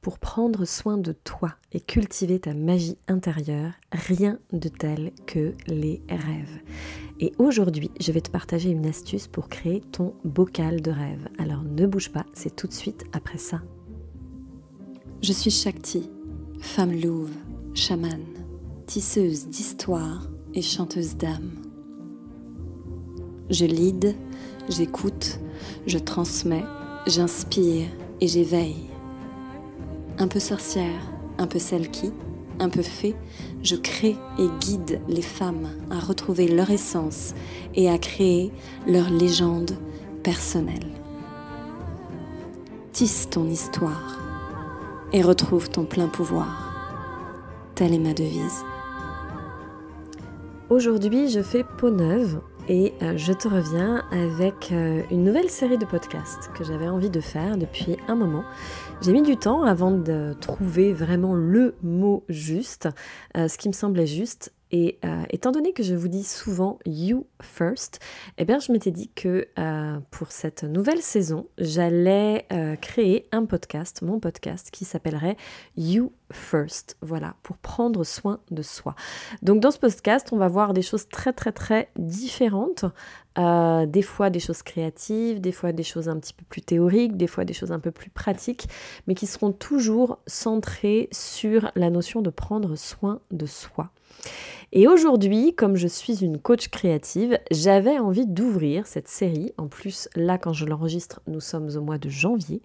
pour 0.00 0.18
prendre 0.18 0.64
soin 0.64 0.96
de 0.96 1.12
toi 1.12 1.54
et 1.72 1.80
cultiver 1.80 2.38
ta 2.38 2.54
magie 2.54 2.98
intérieure, 3.08 3.72
rien 3.92 4.38
de 4.52 4.68
tel 4.68 5.12
que 5.26 5.54
les 5.66 6.00
rêves. 6.08 6.60
Et 7.20 7.32
aujourd'hui, 7.38 7.90
je 8.00 8.12
vais 8.12 8.20
te 8.20 8.30
partager 8.30 8.70
une 8.70 8.86
astuce 8.86 9.26
pour 9.26 9.48
créer 9.48 9.80
ton 9.80 10.14
bocal 10.24 10.80
de 10.80 10.90
rêve. 10.90 11.28
Alors 11.38 11.62
ne 11.62 11.86
bouge 11.86 12.10
pas, 12.10 12.26
c'est 12.32 12.54
tout 12.54 12.66
de 12.68 12.72
suite 12.72 13.04
après 13.12 13.38
ça. 13.38 13.60
Je 15.20 15.32
suis 15.32 15.50
Shakti, 15.50 16.08
femme 16.60 16.92
louve, 16.92 17.34
chamane, 17.74 18.24
tisseuse 18.86 19.48
d'histoire 19.48 20.28
et 20.54 20.62
chanteuse 20.62 21.16
d'âme. 21.16 21.50
Je 23.50 23.64
lead, 23.64 24.14
j'écoute, 24.68 25.40
je 25.86 25.98
transmets, 25.98 26.64
j'inspire 27.06 27.88
et 28.20 28.28
j'éveille 28.28 28.87
un 30.18 30.28
peu 30.28 30.40
sorcière, 30.40 31.00
un 31.38 31.46
peu 31.46 31.58
celle 31.58 31.90
qui, 31.90 32.12
un 32.58 32.68
peu 32.68 32.82
fée, 32.82 33.14
je 33.62 33.76
crée 33.76 34.16
et 34.38 34.48
guide 34.60 35.00
les 35.08 35.22
femmes 35.22 35.68
à 35.90 35.98
retrouver 35.98 36.48
leur 36.48 36.70
essence 36.70 37.34
et 37.74 37.88
à 37.88 37.98
créer 37.98 38.52
leur 38.86 39.10
légende 39.10 39.72
personnelle. 40.22 40.86
Tisse 42.92 43.30
ton 43.30 43.48
histoire 43.48 44.18
et 45.12 45.22
retrouve 45.22 45.70
ton 45.70 45.84
plein 45.84 46.08
pouvoir. 46.08 46.74
Telle 47.74 47.94
est 47.94 47.98
ma 47.98 48.12
devise. 48.12 48.64
Aujourd'hui, 50.68 51.30
je 51.30 51.40
fais 51.40 51.64
peau 51.78 51.90
neuve 51.90 52.40
et 52.68 52.92
euh, 53.02 53.16
je 53.16 53.32
te 53.32 53.48
reviens 53.48 54.04
avec 54.10 54.70
euh, 54.72 55.02
une 55.10 55.24
nouvelle 55.24 55.48
série 55.48 55.78
de 55.78 55.86
podcasts 55.86 56.50
que 56.54 56.64
j'avais 56.64 56.88
envie 56.88 57.08
de 57.08 57.20
faire 57.20 57.56
depuis 57.56 57.96
un 58.08 58.14
moment. 58.14 58.44
J'ai 59.00 59.12
mis 59.12 59.22
du 59.22 59.36
temps 59.36 59.62
avant 59.62 59.92
de 59.92 60.34
trouver 60.40 60.92
vraiment 60.92 61.32
le 61.32 61.76
mot 61.82 62.24
juste, 62.28 62.88
euh, 63.36 63.46
ce 63.46 63.56
qui 63.56 63.68
me 63.68 63.72
semblait 63.72 64.08
juste. 64.08 64.52
Et 64.70 64.98
étant 65.30 65.52
donné 65.52 65.72
que 65.72 65.82
je 65.82 65.94
vous 65.94 66.08
dis 66.08 66.24
souvent 66.24 66.78
you 66.84 67.26
first, 67.40 68.00
eh 68.36 68.44
je 68.46 68.72
m'étais 68.72 68.90
dit 68.90 69.08
que 69.14 69.48
pour 70.10 70.30
cette 70.30 70.64
nouvelle 70.64 71.00
saison, 71.00 71.46
j'allais 71.58 72.46
créer 72.80 73.26
un 73.32 73.44
podcast, 73.44 74.02
mon 74.02 74.20
podcast, 74.20 74.70
qui 74.70 74.84
s'appellerait 74.84 75.36
You 75.76 76.12
first, 76.32 76.96
voilà, 77.00 77.34
pour 77.42 77.56
prendre 77.56 78.04
soin 78.04 78.40
de 78.50 78.62
soi. 78.62 78.94
Donc 79.42 79.60
dans 79.60 79.70
ce 79.70 79.78
podcast, 79.78 80.28
on 80.32 80.36
va 80.36 80.48
voir 80.48 80.74
des 80.74 80.82
choses 80.82 81.08
très 81.08 81.32
très 81.32 81.52
très 81.52 81.90
différentes, 81.96 82.84
euh, 83.38 83.86
des 83.86 84.02
fois 84.02 84.30
des 84.30 84.40
choses 84.40 84.62
créatives, 84.62 85.40
des 85.40 85.52
fois 85.52 85.72
des 85.72 85.82
choses 85.82 86.08
un 86.08 86.18
petit 86.18 86.34
peu 86.34 86.44
plus 86.48 86.62
théoriques, 86.62 87.16
des 87.16 87.26
fois 87.26 87.44
des 87.44 87.54
choses 87.54 87.72
un 87.72 87.78
peu 87.78 87.90
plus 87.90 88.10
pratiques, 88.10 88.68
mais 89.06 89.14
qui 89.14 89.26
seront 89.26 89.52
toujours 89.52 90.18
centrées 90.26 91.08
sur 91.12 91.70
la 91.74 91.90
notion 91.90 92.20
de 92.20 92.30
prendre 92.30 92.76
soin 92.76 93.20
de 93.30 93.46
soi. 93.46 93.90
Et 94.72 94.86
aujourd'hui, 94.86 95.54
comme 95.54 95.76
je 95.76 95.88
suis 95.88 96.22
une 96.22 96.38
coach 96.38 96.68
créative, 96.68 97.38
j'avais 97.50 97.98
envie 97.98 98.26
d'ouvrir 98.26 98.86
cette 98.86 99.08
série. 99.08 99.52
En 99.56 99.66
plus, 99.66 100.10
là, 100.14 100.36
quand 100.36 100.52
je 100.52 100.66
l'enregistre, 100.66 101.22
nous 101.26 101.40
sommes 101.40 101.70
au 101.74 101.80
mois 101.80 101.96
de 101.96 102.10
janvier. 102.10 102.60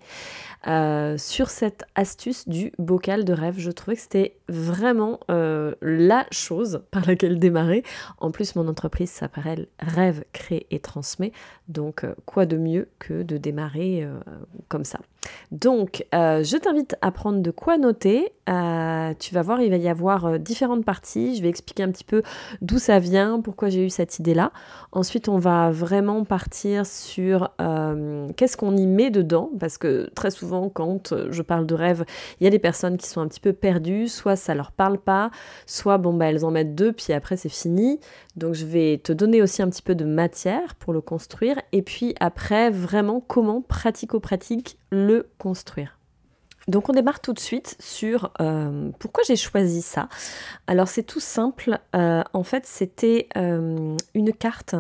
Euh, 0.68 1.18
sur 1.18 1.50
cette 1.50 1.86
astuce 1.96 2.48
du 2.48 2.74
bocal 2.78 3.24
de 3.24 3.34
rêve. 3.34 3.56
Je 3.58 3.72
trouvais 3.72 3.96
que 3.96 4.02
c'était 4.02 4.36
vraiment 4.50 5.20
euh, 5.32 5.76
la 5.82 6.26
chose 6.32 6.84
par 6.92 7.06
laquelle 7.06 7.40
démarrer. 7.40 7.84
En 8.18 8.32
plus, 8.32 8.56
mon 8.56 8.68
entreprise 8.68 9.10
s'appelle 9.10 9.68
Rêve, 9.80 10.26
crée 10.34 10.68
et 10.72 10.80
transmet. 10.80 11.32
Donc, 11.70 12.04
euh, 12.04 12.16
quoi 12.26 12.46
de 12.46 12.58
mieux 12.58 12.90
que 13.00 13.24
de 13.24 13.38
démarrer 13.38 14.06
comme 14.68 14.84
ça. 14.84 15.00
Donc, 15.52 16.06
je 16.12 16.58
t'invite 16.58 16.96
à 17.02 17.12
prendre 17.12 17.42
de 17.42 17.52
quoi 17.52 17.78
noter. 17.78 18.34
tu 18.48 19.34
vas 19.34 19.42
voir, 19.42 19.62
il 19.62 19.70
va 19.70 19.78
y 19.78 19.88
avoir 19.88 20.40
différentes 20.40 20.86
parties. 20.86 21.36
Je 21.36 21.42
vais 21.42 21.50
expliquer 21.50 21.84
un 21.84 21.92
petit 21.92 22.04
peu 22.04 22.24
d'où 22.62 22.80
ça 22.80 23.00
vient, 23.00 23.40
pourquoi 23.42 23.70
j'ai 23.70 23.86
eu 23.86 23.90
cette 23.90 24.20
idée-là. 24.20 24.52
Ensuite, 24.92 25.30
on 25.30 25.38
va 25.38 25.72
vraiment 25.72 26.24
partir 26.24 26.86
sur 26.86 27.52
euh, 27.62 28.28
qu'est-ce 28.36 28.58
qu'on 28.58 28.76
y 28.76 28.88
met 28.88 29.12
dedans, 29.12 29.52
parce 29.60 29.78
que 29.78 30.10
très 30.16 30.32
souvent, 30.32 30.70
quand 30.70 31.14
je 31.30 31.42
parle 31.42 31.66
de 31.66 31.76
rêve, 31.76 32.06
il 32.40 32.44
y 32.44 32.48
a 32.48 32.50
des 32.50 32.60
personnes 32.60 32.98
qui 32.98 33.08
sont 33.08 33.22
un 33.22 33.28
petit 33.28 33.40
peu 33.40 33.54
perdues, 33.54 34.08
soit 34.08 34.36
ça 34.36 34.56
leur 34.56 34.72
parle 34.72 34.98
pas, 34.98 35.32
soit 35.66 35.98
bon 35.98 36.14
bah 36.14 36.26
elles 36.26 36.46
en 36.46 36.52
mettent 36.52 36.76
deux, 36.76 36.94
puis 36.94 37.14
après 37.14 37.38
c'est 37.38 37.50
fini. 37.50 38.00
Donc 38.36 38.54
je 38.54 38.66
vais 38.66 39.00
te 39.04 39.14
donner 39.14 39.42
aussi 39.42 39.62
un 39.62 39.70
petit 39.70 39.82
peu 39.82 39.96
de 39.96 40.06
matière 40.06 40.76
pour 40.76 40.94
le 40.94 41.02
construire, 41.02 41.60
et 41.72 41.82
puis 41.82 42.16
après 42.20 42.70
vraiment 42.70 43.20
comment 43.20 43.62
pratico-pratique 43.62 44.78
le 44.94 45.30
construire. 45.38 45.98
Donc 46.68 46.88
on 46.88 46.94
démarre 46.94 47.20
tout 47.20 47.34
de 47.34 47.40
suite 47.40 47.76
sur 47.80 48.32
euh, 48.40 48.90
pourquoi 49.00 49.24
j'ai 49.28 49.36
choisi 49.36 49.82
ça? 49.82 50.08
Alors 50.68 50.88
c'est 50.88 51.04
tout 51.04 51.20
simple, 51.20 51.80
euh, 51.96 52.24
en 52.32 52.44
fait 52.44 52.66
c'était 52.66 53.28
euh, 53.36 53.98
une 54.14 54.34
carte 54.34 54.76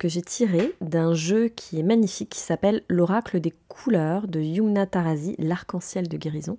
que 0.00 0.08
j'ai 0.08 0.22
tirée 0.22 0.74
d'un 0.80 1.14
jeu 1.14 1.46
qui 1.46 1.78
est 1.78 1.84
magnifique 1.84 2.30
qui 2.30 2.40
s'appelle 2.40 2.82
l'oracle 2.88 3.38
des 3.38 3.54
couleurs 3.68 4.26
de 4.26 4.40
Yumna 4.40 4.86
Tarazi, 4.86 5.36
l'arc-en-ciel 5.38 6.08
de 6.08 6.16
guérison. 6.16 6.58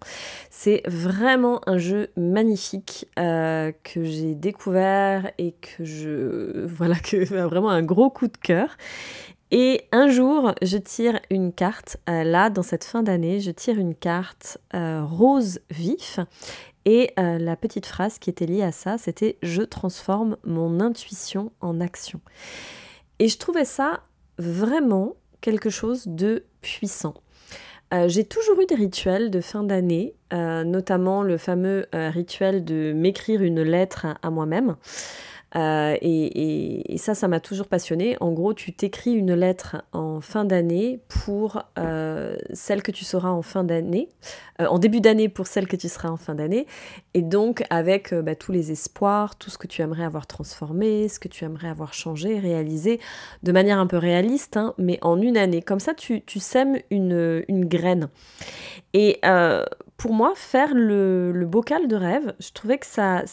C'est 0.50 0.84
vraiment 0.88 1.60
un 1.68 1.78
jeu 1.78 2.12
magnifique 2.16 3.10
que 3.18 4.04
j'ai 4.06 4.36
découvert 4.36 5.34
et 5.38 5.52
que 5.52 5.84
je 5.84 6.66
voilà 6.66 6.96
que 6.96 7.26
vraiment 7.44 7.72
un 7.72 7.84
gros 7.84 8.10
coup 8.10 8.28
de 8.28 8.38
cœur 8.38 8.78
et 9.52 9.88
un 9.92 10.10
jour, 10.10 10.54
je 10.62 10.78
tire 10.78 11.20
une 11.32 11.52
carte, 11.52 11.98
euh, 12.08 12.24
là, 12.24 12.52
dans 12.52 12.62
cette 12.62 12.84
fin 12.84 13.02
d'année, 13.02 13.40
je 13.40 13.50
tire 13.50 13.80
une 13.80 13.96
carte 13.96 14.60
euh, 14.76 15.04
rose 15.04 15.60
vif. 15.72 16.20
Et 16.86 17.12
euh, 17.20 17.40
la 17.40 17.56
petite 17.56 17.88
phrase 17.88 18.20
qui 18.20 18.30
était 18.30 18.46
liée 18.46 18.62
à 18.62 18.72
ça, 18.72 18.98
c'était 18.98 19.38
Je 19.42 19.64
transforme 19.64 20.38
mon 20.44 20.80
intuition 20.80 21.52
en 21.62 21.82
action. 21.82 22.22
Et 23.18 23.28
je 23.28 23.38
trouvais 23.38 23.66
ça 23.66 24.02
vraiment 24.38 25.16
quelque 25.42 25.70
chose 25.70 26.08
de 26.08 26.46
puissant. 26.62 27.16
J'ai 28.06 28.24
toujours 28.24 28.62
eu 28.62 28.68
des 28.68 28.76
rituels 28.76 29.32
de 29.32 29.42
fin 29.42 29.64
d'année, 29.64 30.14
notamment 30.32 31.24
le 31.24 31.40
fameux 31.40 31.88
rituel 31.92 32.64
de 32.64 32.94
m'écrire 32.94 33.42
une 33.42 33.64
lettre 33.64 34.06
à 34.22 34.30
moi-même. 34.30 34.76
Euh, 35.56 35.98
et, 36.02 36.98
ça, 36.98 37.16
ça 37.16 37.28
m'a 37.28 37.40
toujours 37.40 37.68
passionné. 37.68 38.18
En 38.20 38.32
gros, 38.32 38.54
tu 38.54 38.74
t'écris 38.74 39.14
une 39.14 39.34
lettre 39.34 39.78
en 39.94 40.22
fin 40.22 40.46
d'année 40.46 41.00
pour 41.08 41.64
euh, 41.78 42.36
celle 42.54 42.84
que 42.84 42.92
tu 42.92 43.06
seras 43.06 43.30
en 43.30 43.42
fin 43.42 43.64
d'année, 43.64 44.10
euh, 44.62 44.66
en 44.66 44.80
début 44.80 45.00
d'année 45.00 45.30
pour 45.30 45.48
celle 45.48 45.68
que 45.68 45.78
tu 45.78 45.88
seras 45.88 46.10
en 46.10 46.18
fin 46.18 46.36
d'année, 46.36 46.68
et 47.14 47.22
donc 47.22 47.64
avec 47.70 48.14
bah, 48.14 48.36
tous 48.36 48.52
les 48.52 48.72
espoirs, 48.72 49.38
tout 49.38 49.50
ce 49.50 49.58
que 49.58 49.68
tu 49.68 49.82
aimerais 49.82 50.04
avoir 50.04 50.28
transformé, 50.28 51.08
ce 51.08 51.20
que 51.20 51.30
tu 51.30 51.46
aimerais 51.46 51.70
avoir 51.70 51.94
changé, 51.94 52.38
réalisé, 52.38 53.00
de 53.44 53.52
manière 53.52 53.80
un 53.80 53.88
peu 53.88 53.98
réaliste, 53.98 54.58
hein, 54.58 54.74
mais 54.78 55.00
en 55.02 55.22
une 55.22 55.38
année. 55.38 55.62
Comme 55.62 55.80
ça, 55.80 55.94
tu, 55.94 56.22
sèmes 56.40 56.78
une, 56.92 57.44
une 57.48 57.66
graine. 57.66 58.10
Et 58.94 59.20
pour 60.00 60.14
moi, 60.14 60.32
faire 60.34 60.74
le, 60.74 61.46
bocal 61.46 61.90
de 61.90 61.96
rêve, 61.96 62.34
je 62.40 62.52
trouvais 62.52 62.78
que 62.78 62.86
ça, 62.88 63.26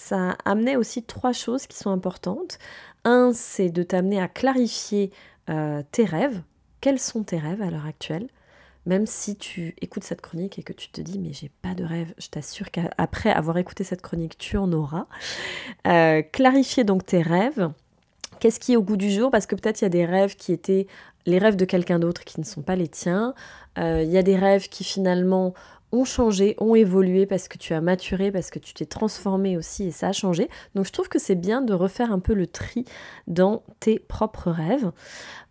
amenait 0.44 0.74
aussi 0.74 1.04
trois 1.04 1.32
choses 1.32 1.66
qui 1.68 1.78
sont 1.78 1.90
importantes. 1.90 2.58
Un, 3.04 3.30
c'est 3.32 3.70
de 3.70 3.84
t'amener 3.84 4.20
à 4.20 4.26
clarifier 4.26 5.12
euh, 5.48 5.82
tes 5.92 6.04
rêves. 6.04 6.42
Quels 6.80 6.98
sont 6.98 7.22
tes 7.22 7.38
rêves 7.38 7.62
à 7.62 7.70
l'heure 7.70 7.86
actuelle? 7.86 8.26
Même 8.84 9.06
si 9.06 9.36
tu 9.36 9.76
écoutes 9.80 10.02
cette 10.02 10.20
chronique 10.20 10.58
et 10.58 10.64
que 10.64 10.72
tu 10.72 10.90
te 10.90 11.00
dis 11.00 11.18
mais 11.18 11.32
j'ai 11.32 11.50
pas 11.62 11.74
de 11.74 11.84
rêve, 11.84 12.12
je 12.18 12.28
t'assure 12.28 12.70
qu'après 12.70 13.30
avoir 13.30 13.58
écouté 13.58 13.84
cette 13.84 14.02
chronique, 14.02 14.36
tu 14.36 14.56
en 14.56 14.72
auras. 14.72 15.06
Euh, 15.86 16.22
clarifier 16.22 16.82
donc 16.82 17.06
tes 17.06 17.22
rêves. 17.22 17.70
Qu'est-ce 18.40 18.60
qui 18.60 18.72
est 18.72 18.76
au 18.76 18.82
goût 18.82 18.96
du 18.96 19.10
jour? 19.10 19.30
Parce 19.30 19.46
que 19.46 19.54
peut-être 19.54 19.80
il 19.80 19.84
y 19.84 19.86
a 19.86 19.90
des 19.90 20.04
rêves 20.04 20.34
qui 20.34 20.52
étaient 20.52 20.88
les 21.26 21.38
rêves 21.38 21.56
de 21.56 21.64
quelqu'un 21.64 21.98
d'autre 21.98 22.24
qui 22.24 22.40
ne 22.40 22.44
sont 22.44 22.62
pas 22.62 22.76
les 22.76 22.88
tiens. 22.88 23.34
Euh, 23.78 24.02
il 24.02 24.10
y 24.10 24.18
a 24.18 24.22
des 24.22 24.36
rêves 24.36 24.68
qui 24.68 24.84
finalement 24.84 25.54
ont 25.96 26.04
changé, 26.04 26.54
ont 26.58 26.74
évolué 26.74 27.26
parce 27.26 27.48
que 27.48 27.58
tu 27.58 27.72
as 27.74 27.80
maturé, 27.80 28.30
parce 28.30 28.50
que 28.50 28.58
tu 28.58 28.74
t'es 28.74 28.86
transformé 28.86 29.56
aussi 29.56 29.84
et 29.84 29.90
ça 29.90 30.08
a 30.08 30.12
changé. 30.12 30.48
Donc 30.74 30.86
je 30.86 30.92
trouve 30.92 31.08
que 31.08 31.18
c'est 31.18 31.34
bien 31.34 31.62
de 31.62 31.72
refaire 31.72 32.12
un 32.12 32.18
peu 32.18 32.34
le 32.34 32.46
tri 32.46 32.84
dans 33.26 33.62
tes 33.80 33.98
propres 33.98 34.50
rêves. 34.50 34.90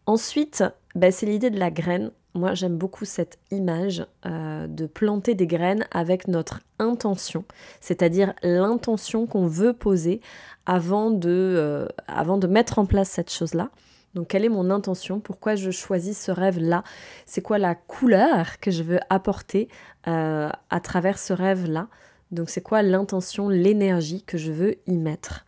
Ensuite, 0.05 0.63
bah, 0.93 1.11
c'est 1.11 1.25
l'idée 1.25 1.49
de 1.49 1.59
la 1.59 1.71
graine. 1.71 2.11
Moi, 2.35 2.53
j'aime 2.53 2.77
beaucoup 2.77 3.05
cette 3.05 3.39
image 3.49 4.05
euh, 4.25 4.67
de 4.67 4.85
planter 4.87 5.35
des 5.35 5.47
graines 5.47 5.85
avec 5.91 6.27
notre 6.27 6.59
intention, 6.79 7.45
c'est-à-dire 7.79 8.33
l'intention 8.43 9.25
qu'on 9.25 9.47
veut 9.47 9.71
poser 9.71 10.19
avant 10.65 11.11
de, 11.11 11.29
euh, 11.29 11.87
avant 12.07 12.37
de 12.37 12.47
mettre 12.47 12.77
en 12.77 12.85
place 12.85 13.09
cette 13.09 13.31
chose-là. 13.31 13.69
Donc 14.15 14.29
quelle 14.29 14.45
est 14.45 14.49
mon 14.49 14.71
intention? 14.71 15.19
Pourquoi 15.19 15.55
je 15.55 15.71
choisis 15.71 16.19
ce 16.19 16.31
rêve-là? 16.31 16.83
C'est 17.25 17.41
quoi 17.41 17.57
la 17.57 17.75
couleur 17.75 18.59
que 18.61 18.71
je 18.71 18.81
veux 18.81 18.99
apporter 19.09 19.67
euh, 20.07 20.49
à 20.69 20.79
travers 20.79 21.19
ce 21.19 21.33
rêve-là? 21.33 21.89
Donc 22.31 22.49
c'est 22.49 22.61
quoi 22.61 22.81
l'intention, 22.81 23.49
l'énergie 23.49 24.23
que 24.23 24.37
je 24.37 24.51
veux 24.51 24.75
y 24.87 24.97
mettre? 24.97 25.45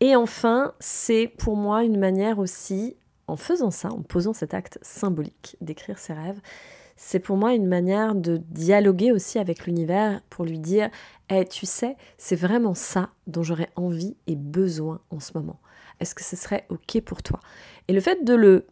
Et 0.00 0.16
enfin, 0.16 0.74
c'est 0.80 1.28
pour 1.38 1.56
moi 1.56 1.84
une 1.84 1.98
manière 1.98 2.38
aussi, 2.40 2.96
en 3.28 3.36
faisant 3.36 3.70
ça, 3.70 3.88
en 3.88 4.02
posant 4.02 4.32
cet 4.32 4.52
acte 4.52 4.78
symbolique 4.82 5.56
d'écrire 5.60 5.98
ses 5.98 6.12
rêves, 6.12 6.40
c'est 6.96 7.20
pour 7.20 7.36
moi 7.36 7.54
une 7.54 7.66
manière 7.66 8.14
de 8.14 8.36
dialoguer 8.36 9.12
aussi 9.12 9.38
avec 9.38 9.66
l'univers 9.66 10.20
pour 10.30 10.44
lui 10.44 10.58
dire 10.58 10.90
Eh, 11.30 11.44
tu 11.44 11.64
sais, 11.66 11.96
c'est 12.18 12.36
vraiment 12.36 12.74
ça 12.74 13.10
dont 13.26 13.42
j'aurais 13.42 13.70
envie 13.76 14.16
et 14.26 14.36
besoin 14.36 15.00
en 15.10 15.20
ce 15.20 15.32
moment. 15.34 15.58
Est-ce 16.00 16.14
que 16.14 16.24
ce 16.24 16.36
serait 16.36 16.66
OK 16.68 17.00
pour 17.02 17.22
toi? 17.22 17.40
Et 17.88 17.92
le 17.92 18.00
fait 18.00 18.24
de 18.24 18.34
le 18.34 18.66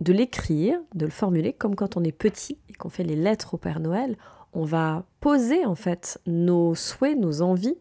de 0.00 0.12
l'écrire, 0.12 0.80
de 0.94 1.04
le 1.04 1.12
formuler, 1.12 1.52
comme 1.52 1.76
quand 1.76 1.96
on 1.96 2.02
est 2.02 2.12
petit 2.12 2.58
et 2.68 2.72
qu'on 2.72 2.88
fait 2.88 3.04
les 3.04 3.14
lettres 3.14 3.54
au 3.54 3.56
Père 3.56 3.78
Noël, 3.78 4.16
on 4.52 4.64
va 4.64 5.04
poser 5.20 5.64
en 5.64 5.74
fait 5.74 6.20
nos 6.26 6.74
souhaits, 6.74 7.18
nos 7.18 7.40
envies, 7.40 7.78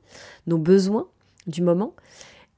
nos 0.48 0.58
besoins 0.58 1.08
du 1.48 1.62
moment. 1.62 1.96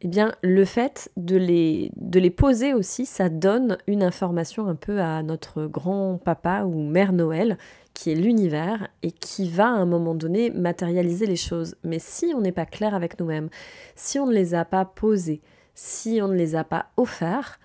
Eh 0.01 0.07
bien, 0.10 0.33
le 0.42 0.65
fait 0.65 1.10
de 1.15 1.38
les, 1.38 1.92
de 1.95 2.19
les 2.19 2.30
poser 2.30 2.74
aussi, 2.74 3.06
ça 3.06 3.30
donne 3.30 3.77
une 3.88 4.04
information 4.04 4.68
un 4.68 4.75
peu 4.75 5.00
à 5.00 5.24
notre 5.24 5.65
grand-papa 5.65 6.65
ou 6.65 6.83
mère 6.83 7.13
Noël, 7.13 7.57
qui 7.94 8.12
est 8.12 8.15
l'univers, 8.15 8.89
et 9.01 9.12
qui 9.12 9.50
va 9.50 9.68
à 9.68 9.69
un 9.69 9.86
moment 9.86 10.13
donné 10.13 10.50
matérialiser 10.50 11.25
les 11.25 11.38
choses. 11.38 11.75
Mais 11.86 12.00
si 12.00 12.33
on 12.36 12.42
n'est 12.42 12.51
pas 12.51 12.65
clair 12.65 12.94
avec 12.94 13.18
nous-mêmes, 13.18 13.50
si 13.95 14.19
on 14.19 14.27
ne 14.27 14.33
les 14.33 14.56
a 14.56 14.65
pas 14.65 14.83
posées, 14.83 15.42
si 15.75 16.20
on 16.22 16.28
ne 16.28 16.36
les 16.36 16.56
a 16.56 16.64
pas 16.64 16.88
offerts, 16.98 17.60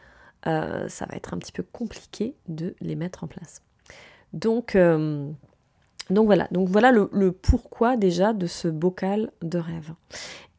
euh, 0.46 0.88
ça 0.88 1.06
va 1.06 1.16
être 1.16 1.34
un 1.34 1.38
petit 1.38 1.52
peu 1.52 1.62
compliqué 1.62 2.34
de 2.48 2.74
les 2.80 2.94
mettre 2.96 3.24
en 3.24 3.26
place. 3.26 3.62
Donc, 4.32 4.76
euh, 4.76 5.30
donc 6.10 6.26
voilà, 6.26 6.48
donc 6.50 6.68
voilà 6.68 6.92
le, 6.92 7.08
le, 7.12 7.32
pourquoi 7.32 7.96
déjà 7.96 8.32
de 8.32 8.46
ce 8.46 8.68
bocal 8.68 9.30
de 9.42 9.58
rêve 9.58 9.92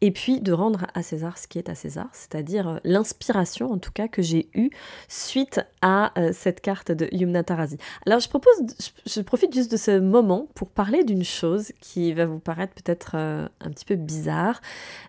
et 0.01 0.11
puis 0.11 0.39
de 0.39 0.53
rendre 0.53 0.87
à 0.93 1.03
César 1.03 1.37
ce 1.37 1.47
qui 1.47 1.57
est 1.57 1.69
à 1.69 1.75
César, 1.75 2.07
c'est-à-dire 2.13 2.69
euh, 2.69 2.77
l'inspiration 2.83 3.71
en 3.71 3.77
tout 3.77 3.91
cas 3.91 4.07
que 4.07 4.21
j'ai 4.21 4.49
eue 4.53 4.69
suite 5.07 5.59
à 5.81 6.17
euh, 6.17 6.31
cette 6.33 6.61
carte 6.61 6.91
de 6.91 7.09
Yumna 7.11 7.43
Tarazi. 7.43 7.77
Alors 8.05 8.19
je 8.19 8.29
propose, 8.29 8.53
je, 9.05 9.21
profite 9.21 9.53
juste 9.53 9.71
de 9.71 9.77
ce 9.77 9.99
moment 9.99 10.47
pour 10.55 10.69
parler 10.69 11.03
d'une 11.03 11.25
chose 11.25 11.71
qui 11.81 12.13
va 12.13 12.25
vous 12.25 12.39
paraître 12.39 12.73
peut-être 12.73 13.11
euh, 13.15 13.47
un 13.59 13.69
petit 13.71 13.85
peu 13.85 13.95
bizarre, 13.95 14.61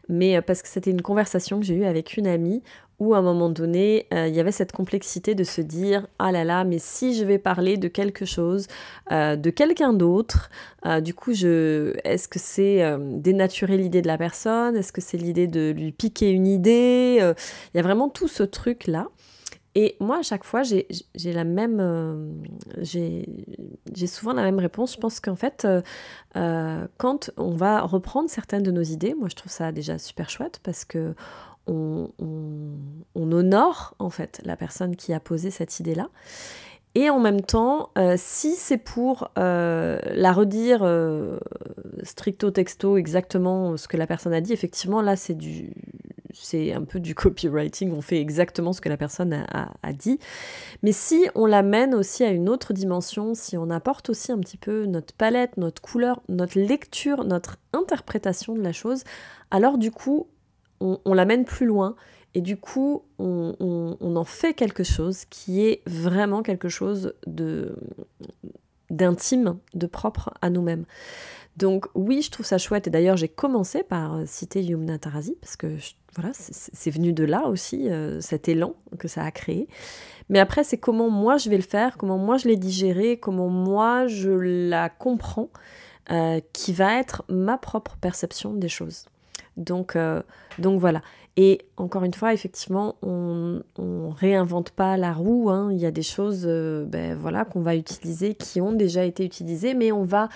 mais 0.09 0.43
parce 0.43 0.63
que 0.63 0.69
c'était 0.69 0.91
une 0.91 1.03
conversation 1.03 1.61
que 1.61 1.67
j'ai 1.67 1.75
eue 1.75 1.85
avec 1.85 2.17
une 2.17 2.27
amie 2.27 2.63
où 2.99 3.15
à 3.15 3.19
un 3.19 3.23
moment 3.23 3.49
donné, 3.49 4.07
il 4.13 4.35
y 4.35 4.41
avait 4.41 4.53
cette 4.53 4.73
complexité 4.73 5.35
de 5.35 5.43
se 5.43 5.63
dire 5.63 6.07
ah 6.19 6.33
là 6.33 6.45
là, 6.45 6.65
mais 6.65 6.79
si 6.79 7.15
je 7.15 7.25
vais 7.25 7.39
parler 7.39 7.79
de 7.79 7.89
quelque 7.89 8.27
chose, 8.27 8.67
de 9.11 9.51
quelqu'un 9.51 9.95
d'autre, 9.95 10.51
du 11.01 11.15
coup, 11.15 11.33
je, 11.33 11.97
est-ce 12.05 12.29
que 12.29 12.39
c'est 12.39 12.85
dénaturer 12.99 13.79
l'idée 13.79 14.03
de 14.03 14.07
la 14.07 14.19
personne? 14.19 14.80
Est-ce 14.81 14.93
que 14.93 15.01
c'est 15.01 15.17
l'idée 15.17 15.47
de 15.47 15.71
lui 15.71 15.93
piquer 15.93 16.31
une 16.31 16.47
idée 16.47 17.19
Il 17.23 17.77
y 17.77 17.81
a 17.81 17.83
vraiment 17.83 18.09
tout 18.09 18.29
ce 18.29 18.43
truc 18.43 18.87
là. 18.87 19.09
Et 19.77 19.97
moi, 20.01 20.19
à 20.19 20.23
chaque 20.23 20.43
fois, 20.43 20.63
j'ai 20.65 21.33
la 21.33 21.45
même, 21.45 22.43
j'ai 22.81 24.07
souvent 24.09 24.33
la 24.33 24.43
même 24.43 24.59
réponse. 24.59 24.95
Je 24.95 24.99
pense 24.99 25.21
qu'en 25.21 25.37
fait, 25.37 25.65
quand 26.35 27.31
on 27.37 27.51
va 27.51 27.83
reprendre 27.83 28.29
certaines 28.29 28.65
de 28.65 28.73
nos 28.73 28.83
idées, 28.83 29.15
moi, 29.15 29.29
je 29.31 29.37
trouve 29.37 29.53
ça 29.53 29.71
déjà 29.71 29.97
super 29.99 30.29
chouette 30.29 30.59
parce 30.65 30.85
que 30.85 31.15
on, 31.67 32.11
honore 33.15 33.95
en 33.99 34.11
fait 34.11 34.41
la 34.45 34.57
personne 34.57 34.97
qui 34.97 35.13
a 35.13 35.21
posé 35.21 35.51
cette 35.51 35.81
idée-là. 35.81 36.09
Et 36.97 37.09
en 37.09 37.21
même 37.21 37.41
temps, 37.41 37.91
euh, 37.99 38.17
si 38.19 38.55
c'est 38.55 38.79
pour 38.79 39.31
euh, 39.39 40.01
la 40.13 40.33
redire 40.33 40.81
euh, 40.83 41.39
stricto 42.03 42.51
texto 42.51 42.97
exactement 42.97 43.77
ce 43.77 43.87
que 43.87 43.97
la 43.97 44.09
personne 44.09 44.33
a 44.33 44.41
dit, 44.41 44.53
effectivement 44.53 45.01
là 45.01 45.15
c'est 45.15 45.35
du 45.35 45.73
c'est 46.33 46.73
un 46.73 46.83
peu 46.83 46.99
du 46.99 47.15
copywriting, 47.17 47.93
on 47.93 48.01
fait 48.01 48.21
exactement 48.21 48.73
ce 48.73 48.81
que 48.81 48.89
la 48.89 48.97
personne 48.97 49.33
a, 49.33 49.73
a 49.83 49.93
dit. 49.93 50.19
Mais 50.83 50.93
si 50.93 51.29
on 51.37 51.47
l'amène 51.47 51.95
aussi 51.95 52.25
à 52.25 52.31
une 52.31 52.49
autre 52.49 52.73
dimension, 52.73 53.35
si 53.35 53.57
on 53.57 53.71
apporte 53.71 54.11
aussi 54.11 54.33
un 54.33 54.39
petit 54.39 54.57
peu 54.57 54.87
notre 54.87 55.15
palette, 55.15 55.57
notre 55.59 55.83
couleur, 55.83 56.23
notre 56.29 56.59
lecture, 56.59 57.25
notre 57.25 57.59
interprétation 57.73 58.55
de 58.55 58.63
la 58.63 58.73
chose, 58.73 59.05
alors 59.53 59.79
du 59.79 59.93
coup 59.93 60.27
on, 60.81 61.15
l'amène 61.15 61.45
plus 61.45 61.67
loin 61.67 61.95
et 62.35 62.41
du 62.41 62.57
coup 62.57 63.05
on, 63.19 63.97
en 64.01 64.25
fait 64.25 64.55
quelque 64.55 64.85
chose 64.85 65.25
qui 65.27 65.65
est 65.65 65.83
vraiment 65.87 66.43
quelque 66.43 66.69
chose 66.69 67.15
de 67.27 67.77
d'intime, 68.91 69.59
de 69.75 69.87
propre 69.87 70.35
à 70.41 70.51
nous-mêmes. 70.51 70.85
Donc 71.57 71.87
oui, 71.95 72.23
je 72.23 72.31
trouve 72.31 72.47
ça 72.47 72.59
chouette 72.59 72.89
et 72.89 72.91
d'ailleurs 72.91 73.17
j'ai 73.17 73.29
commencé 73.29 73.83
par 73.83 74.21
citer 74.27 74.63
Yumna 74.63 74.99
Tarazi 74.99 75.37
parce 75.41 75.57
que 75.57 75.77
voilà, 76.17 76.31
c'est 76.35 76.91
venu 76.91 77.13
de 77.13 77.25
là 77.25 77.47
aussi, 77.47 77.89
euh, 77.89 78.21
cet 78.21 78.49
élan 78.49 78.75
que 78.99 79.07
ça 79.07 79.23
a 79.23 79.31
créé. 79.31 79.69
Mais 80.29 80.39
après, 80.39 80.65
c'est 80.65 80.79
comment 80.79 81.11
moi 81.11 81.37
je 81.37 81.49
vais 81.51 81.57
le 81.57 81.63
faire, 81.63 81.97
comment 81.99 82.19
moi 82.19 82.37
je 82.37 82.49
l'ai 82.49 82.57
digéré, 82.57 83.19
comment 83.19 83.49
moi 83.49 84.07
je 84.07 84.31
la 84.31 84.89
comprends, 84.89 85.51
euh, 86.11 86.41
qui 86.53 86.73
va 86.73 86.99
être 86.99 87.25
ma 87.29 87.59
propre 87.59 87.97
perception 88.01 88.55
des 88.55 88.69
choses. 88.69 89.07
Donc, 89.57 89.95
euh, 89.95 90.23
donc 90.59 90.81
voilà. 90.81 91.03
Et 91.37 91.61
encore 91.77 92.05
une 92.05 92.15
fois, 92.15 92.35
effectivement, 92.35 92.97
on, 93.03 93.63
ne 93.79 94.13
réinvente 94.13 94.71
pas 94.71 94.97
la 94.97 95.13
roue. 95.13 95.49
Hein. 95.51 95.71
Il 95.73 95.79
y 95.79 95.87
a 95.87 95.91
des 95.91 96.03
choses, 96.03 96.45
euh, 96.47 96.85
ben, 96.85 97.17
voilà, 97.17 97.45
qu'on 97.45 97.61
va 97.61 97.77
utiliser, 97.77 98.35
qui 98.35 98.61
ont 98.61 98.73
déjà 98.73 99.05
été 99.05 99.25
utilisées, 99.25 99.75
mais 99.75 99.93
on 99.93 100.05
va 100.05 100.29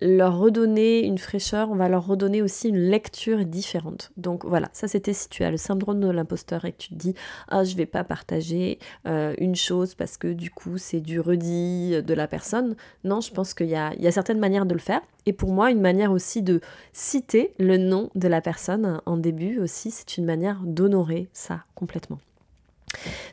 leur 0.00 0.38
redonner 0.38 1.04
une 1.04 1.18
fraîcheur, 1.18 1.70
on 1.70 1.76
va 1.76 1.88
leur 1.88 2.06
redonner 2.06 2.42
aussi 2.42 2.68
une 2.68 2.90
lecture 2.90 3.44
différente. 3.44 4.12
Donc 4.16 4.44
voilà, 4.44 4.68
ça 4.72 4.88
c'était 4.88 5.12
si 5.12 5.28
tu 5.28 5.42
as 5.44 5.50
le 5.50 5.56
syndrome 5.56 6.00
de 6.00 6.08
l'imposteur 6.08 6.64
et 6.64 6.72
que 6.72 6.78
tu 6.78 6.88
te 6.90 6.94
dis 6.94 7.14
ah 7.48 7.64
je 7.64 7.76
vais 7.76 7.86
pas 7.86 8.04
partager 8.04 8.78
euh, 9.06 9.34
une 9.38 9.56
chose 9.56 9.94
parce 9.94 10.16
que 10.16 10.32
du 10.32 10.50
coup 10.50 10.78
c'est 10.78 11.00
du 11.00 11.20
redit 11.20 12.02
de 12.02 12.14
la 12.14 12.28
personne. 12.28 12.76
Non, 13.04 13.20
je 13.20 13.32
pense 13.32 13.54
qu'il 13.54 13.68
y 13.68 13.76
a, 13.76 13.92
il 13.94 14.02
y 14.02 14.06
a 14.06 14.12
certaines 14.12 14.38
manières 14.38 14.66
de 14.66 14.74
le 14.74 14.80
faire. 14.80 15.00
Et 15.26 15.32
pour 15.32 15.52
moi, 15.52 15.70
une 15.70 15.80
manière 15.80 16.12
aussi 16.12 16.40
de 16.40 16.60
citer 16.92 17.52
le 17.58 17.78
nom 17.78 18.10
de 18.14 18.28
la 18.28 18.40
personne 18.40 19.00
en 19.06 19.16
début 19.16 19.58
aussi, 19.58 19.90
c'est 19.90 20.16
une 20.18 20.24
manière 20.24 20.60
d'honorer 20.64 21.28
ça 21.32 21.64
complètement. 21.74 22.18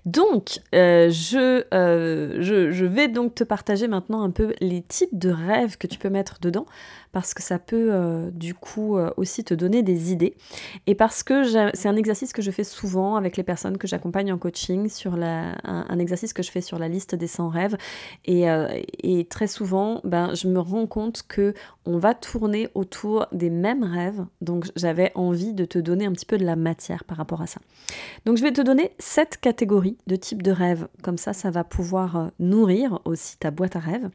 Donc, 0.06 0.60
euh, 0.75 1.12
euh, 1.74 2.38
je, 2.39 2.86
vais 2.86 3.07
donc 3.07 3.36
te 3.36 3.44
partager 3.44 3.88
maintenant 3.88 4.24
un 4.24 4.31
peu 4.31 4.54
les 4.60 4.81
types 4.81 5.18
de 5.18 5.30
rêves 5.30 5.77
que 5.77 5.88
tu 5.88 5.98
peux 5.98 6.10
mettre 6.10 6.39
dedans 6.42 6.65
parce 7.12 7.33
que 7.36 7.44
ça 7.44 7.60
peut 7.60 7.89
euh, 7.92 8.31
du 8.31 8.56
coup 8.56 8.98
aussi 9.18 9.44
te 9.44 9.54
donner 9.54 9.83
des 9.83 10.12
idées. 10.12 10.36
Et 10.88 10.95
parce 10.95 11.24
que 11.24 11.44
c'est 11.74 11.88
un 11.88 11.95
exercice 11.95 12.33
que 12.33 12.42
je 12.42 12.51
fais 12.51 12.63
souvent 12.63 13.15
avec 13.15 13.38
les 13.38 13.44
personnes 13.44 13.77
que 13.77 13.88
j'accompagne 13.88 14.33
en 14.33 14.38
coaching, 14.38 14.89
sur 14.89 15.15
la, 15.15 15.56
un, 15.63 16.00
exercice 16.00 16.33
que 16.33 16.42
je 16.42 16.50
fais 16.50 16.62
sur 16.62 16.80
la 16.80 16.88
liste 16.88 17.15
des 17.15 17.27
100 17.27 17.50
rêves. 17.50 17.77
Et, 18.25 19.27
très 19.30 19.48
souvent, 19.48 20.01
ben, 20.04 20.33
je 20.33 20.48
me 20.48 20.60
rends 20.60 20.88
compte 20.88 21.24
que 21.27 21.54
on 21.86 21.98
va 21.98 22.13
tourner 22.13 22.69
autour 22.74 23.27
des 23.31 23.50
mêmes 23.50 23.83
rêves. 23.83 24.25
Donc 24.41 24.65
j'avais 24.75 25.12
envie 25.15 25.53
de 25.53 25.65
te 25.65 25.79
donner 25.79 26.05
un 26.05 26.12
petit 26.13 26.25
peu 26.25 26.38
de 26.38 26.46
la 26.46 26.55
matière 26.55 27.03
par 27.03 27.17
rapport 27.17 27.41
à 27.41 27.48
ça. 27.48 27.60
Donc 28.25 28.38
je 28.38 28.43
vais 28.43 28.51
te 28.51 28.62
donner 28.62 28.91
sept 29.00 29.38
catégories 29.38 29.52
de 29.53 30.15
types 30.15 30.41
de 30.41 30.51
rêves. 30.51 30.88
Comme 31.01 31.17
ça, 31.17 31.33
ça 31.33 31.51
va 31.51 31.63
pouvoir 31.63 32.31
nourrir 32.39 33.00
aussi 33.05 33.38
ta 33.38 33.51
boîte 33.51 33.75
à 33.75 33.79
rêves. 33.79 34.10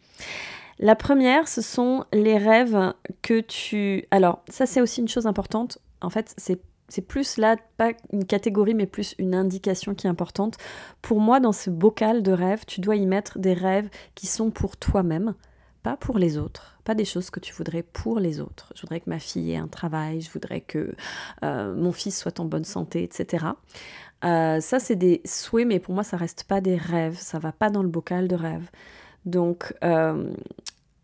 La 0.78 0.94
première, 0.94 1.48
ce 1.48 1.60
sont 1.60 2.04
les 2.12 2.38
rêves 2.38 2.94
que 3.22 3.40
tu... 3.40 4.04
Alors, 4.10 4.42
ça 4.48 4.66
c'est 4.66 4.80
aussi 4.80 5.00
une 5.00 5.08
chose 5.08 5.26
importante. 5.26 5.78
En 6.00 6.10
fait, 6.10 6.34
c'est 6.36 6.60
c'est 6.88 7.02
plus 7.02 7.36
là, 7.36 7.56
pas 7.76 7.92
une 8.12 8.24
catégorie, 8.24 8.74
mais 8.74 8.86
plus 8.86 9.14
une 9.18 9.34
indication 9.34 9.94
qui 9.94 10.06
est 10.06 10.10
importante. 10.10 10.56
Pour 11.02 11.20
moi, 11.20 11.38
dans 11.38 11.52
ce 11.52 11.68
bocal 11.68 12.22
de 12.22 12.32
rêves, 12.32 12.64
tu 12.66 12.80
dois 12.80 12.96
y 12.96 13.06
mettre 13.06 13.38
des 13.38 13.52
rêves 13.52 13.90
qui 14.14 14.26
sont 14.26 14.50
pour 14.50 14.76
toi-même, 14.76 15.34
pas 15.88 15.96
pour 15.96 16.18
les 16.18 16.36
autres, 16.36 16.78
pas 16.84 16.94
des 16.94 17.06
choses 17.06 17.30
que 17.30 17.40
tu 17.40 17.54
voudrais 17.54 17.82
pour 17.82 18.20
les 18.20 18.40
autres. 18.40 18.74
Je 18.74 18.82
voudrais 18.82 19.00
que 19.00 19.08
ma 19.08 19.18
fille 19.18 19.52
ait 19.52 19.56
un 19.56 19.68
travail, 19.68 20.20
je 20.20 20.30
voudrais 20.30 20.60
que 20.60 20.94
euh, 21.42 21.74
mon 21.74 21.92
fils 21.92 22.20
soit 22.20 22.40
en 22.40 22.44
bonne 22.44 22.66
santé, 22.66 23.02
etc. 23.02 23.46
Euh, 24.22 24.60
ça, 24.60 24.80
c'est 24.80 24.96
des 24.96 25.22
souhaits, 25.24 25.66
mais 25.66 25.78
pour 25.78 25.94
moi, 25.94 26.04
ça 26.04 26.18
reste 26.18 26.44
pas 26.44 26.60
des 26.60 26.76
rêves, 26.76 27.16
ça 27.18 27.38
va 27.38 27.52
pas 27.52 27.70
dans 27.70 27.82
le 27.82 27.88
bocal 27.88 28.28
de 28.28 28.34
rêves. 28.34 28.68
Donc, 29.24 29.74
euh, 29.82 30.30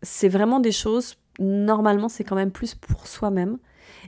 c'est 0.03 0.29
vraiment 0.29 0.59
des 0.59 0.71
choses, 0.71 1.17
normalement, 1.39 2.07
c'est 2.07 2.23
quand 2.23 2.35
même 2.35 2.51
plus 2.51 2.75
pour 2.75 3.07
soi-même. 3.07 3.57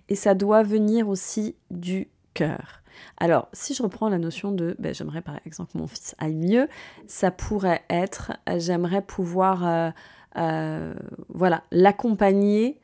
Et 0.10 0.16
ça 0.16 0.36
doit 0.36 0.62
venir 0.62 1.10
aussi 1.10 1.56
du 1.72 2.08
cœur. 2.36 2.84
Alors, 3.18 3.48
si 3.52 3.74
je 3.74 3.82
reprends 3.82 4.10
la 4.10 4.20
notion 4.20 4.52
de 4.52 4.76
ben, 4.78 4.94
j'aimerais 4.94 5.22
par 5.22 5.40
exemple 5.44 5.72
que 5.74 5.78
mon 5.80 5.88
fils 5.88 6.16
aille 6.20 6.36
mieux, 6.36 6.68
ça 7.08 7.32
pourrait 7.32 7.84
être 7.90 8.34
j'aimerais 8.58 9.02
pouvoir 9.02 9.94
voilà, 10.38 11.64
l'accompagner 11.72 12.80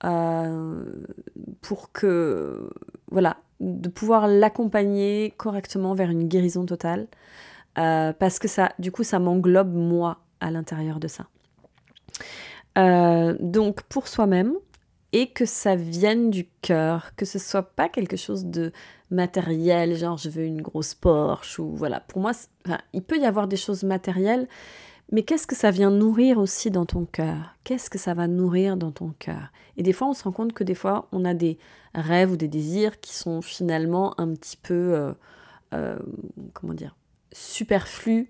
pour 0.00 1.92
que 1.92 2.70
voilà, 3.10 3.36
de 3.60 3.88
pouvoir 3.88 4.28
l'accompagner 4.28 5.32
correctement 5.36 5.94
vers 5.94 6.10
une 6.10 6.28
guérison 6.28 6.66
totale. 6.66 7.06
parce 7.74 8.38
que 8.38 8.48
ça, 8.48 8.72
du 8.78 8.92
coup, 8.92 9.04
ça 9.04 9.18
m'englobe 9.18 9.74
moi 9.74 10.18
à 10.40 10.50
l'intérieur 10.50 11.00
de 11.00 11.08
ça. 11.08 11.26
Euh, 12.78 13.34
donc 13.40 13.82
pour 13.82 14.06
soi-même 14.06 14.54
et 15.12 15.28
que 15.28 15.46
ça 15.46 15.76
vienne 15.76 16.30
du 16.30 16.46
cœur, 16.60 17.14
que 17.16 17.24
ce 17.24 17.38
soit 17.38 17.62
pas 17.62 17.88
quelque 17.88 18.16
chose 18.16 18.44
de 18.44 18.72
matériel, 19.10 19.96
genre 19.96 20.18
je 20.18 20.28
veux 20.28 20.44
une 20.44 20.60
grosse 20.60 20.94
Porsche 20.94 21.58
ou 21.58 21.74
voilà. 21.74 22.00
Pour 22.00 22.20
moi, 22.20 22.32
il 22.92 23.02
peut 23.02 23.18
y 23.18 23.24
avoir 23.24 23.48
des 23.48 23.56
choses 23.56 23.82
matérielles, 23.82 24.46
mais 25.12 25.22
qu'est-ce 25.22 25.46
que 25.46 25.54
ça 25.54 25.70
vient 25.70 25.90
nourrir 25.90 26.38
aussi 26.38 26.70
dans 26.70 26.84
ton 26.84 27.04
cœur? 27.04 27.54
Qu'est-ce 27.62 27.90
que 27.90 27.98
ça 27.98 28.14
va 28.14 28.26
nourrir 28.26 28.76
dans 28.76 28.90
ton 28.90 29.14
cœur? 29.18 29.52
Et 29.76 29.82
des 29.82 29.92
fois, 29.92 30.08
on 30.08 30.14
se 30.14 30.24
rend 30.24 30.32
compte 30.32 30.52
que 30.52 30.64
des 30.64 30.74
fois, 30.74 31.08
on 31.12 31.24
a 31.24 31.32
des 31.32 31.58
rêves 31.94 32.32
ou 32.32 32.36
des 32.36 32.48
désirs 32.48 33.00
qui 33.00 33.14
sont 33.14 33.40
finalement 33.40 34.18
un 34.20 34.34
petit 34.34 34.56
peu, 34.56 34.74
euh, 34.94 35.12
euh, 35.74 35.98
comment 36.54 36.74
dire, 36.74 36.96
superflus, 37.32 38.28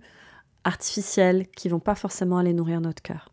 artificiels, 0.64 1.46
qui 1.48 1.68
vont 1.68 1.80
pas 1.80 1.94
forcément 1.94 2.38
aller 2.38 2.52
nourrir 2.52 2.80
notre 2.80 3.02
cœur. 3.02 3.30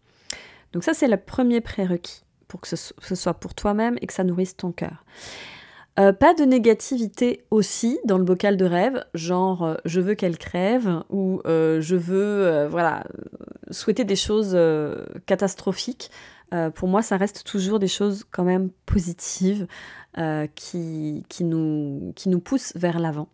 Donc 0.71 0.83
ça, 0.83 0.93
c'est 0.93 1.07
le 1.07 1.17
premier 1.17 1.59
prérequis 1.59 2.23
pour 2.47 2.61
que 2.61 2.67
ce 2.67 3.15
soit 3.15 3.33
pour 3.33 3.55
toi-même 3.55 3.97
et 4.01 4.07
que 4.07 4.13
ça 4.13 4.23
nourrisse 4.23 4.55
ton 4.55 4.71
cœur. 4.71 5.03
Euh, 5.99 6.11
pas 6.11 6.33
de 6.33 6.43
négativité 6.43 7.45
aussi 7.51 7.99
dans 8.03 8.17
le 8.17 8.23
bocal 8.23 8.57
de 8.57 8.65
rêve, 8.65 9.05
genre 9.13 9.63
euh, 9.63 9.75
je 9.85 10.01
veux 10.01 10.15
qu'elle 10.15 10.39
crève 10.39 11.03
ou 11.11 11.39
euh, 11.45 11.81
je 11.81 11.95
veux 11.95 12.65
voilà 12.67 13.03
souhaiter 13.69 14.03
des 14.03 14.15
choses 14.15 14.57
catastrophiques. 15.25 16.09
pour 16.75 16.87
moi, 16.87 17.01
ça 17.01 17.17
reste 17.17 17.43
toujours 17.45 17.79
des 17.79 17.87
choses 17.87 18.25
quand 18.31 18.43
même 18.43 18.69
positives 18.85 19.67
qui, 20.55 21.25
qui, 21.29 21.43
nous, 21.43 22.13
qui 22.15 22.29
nous 22.29 22.39
poussent 22.39 22.73
vers 22.75 22.99
l'avant. 22.99 23.27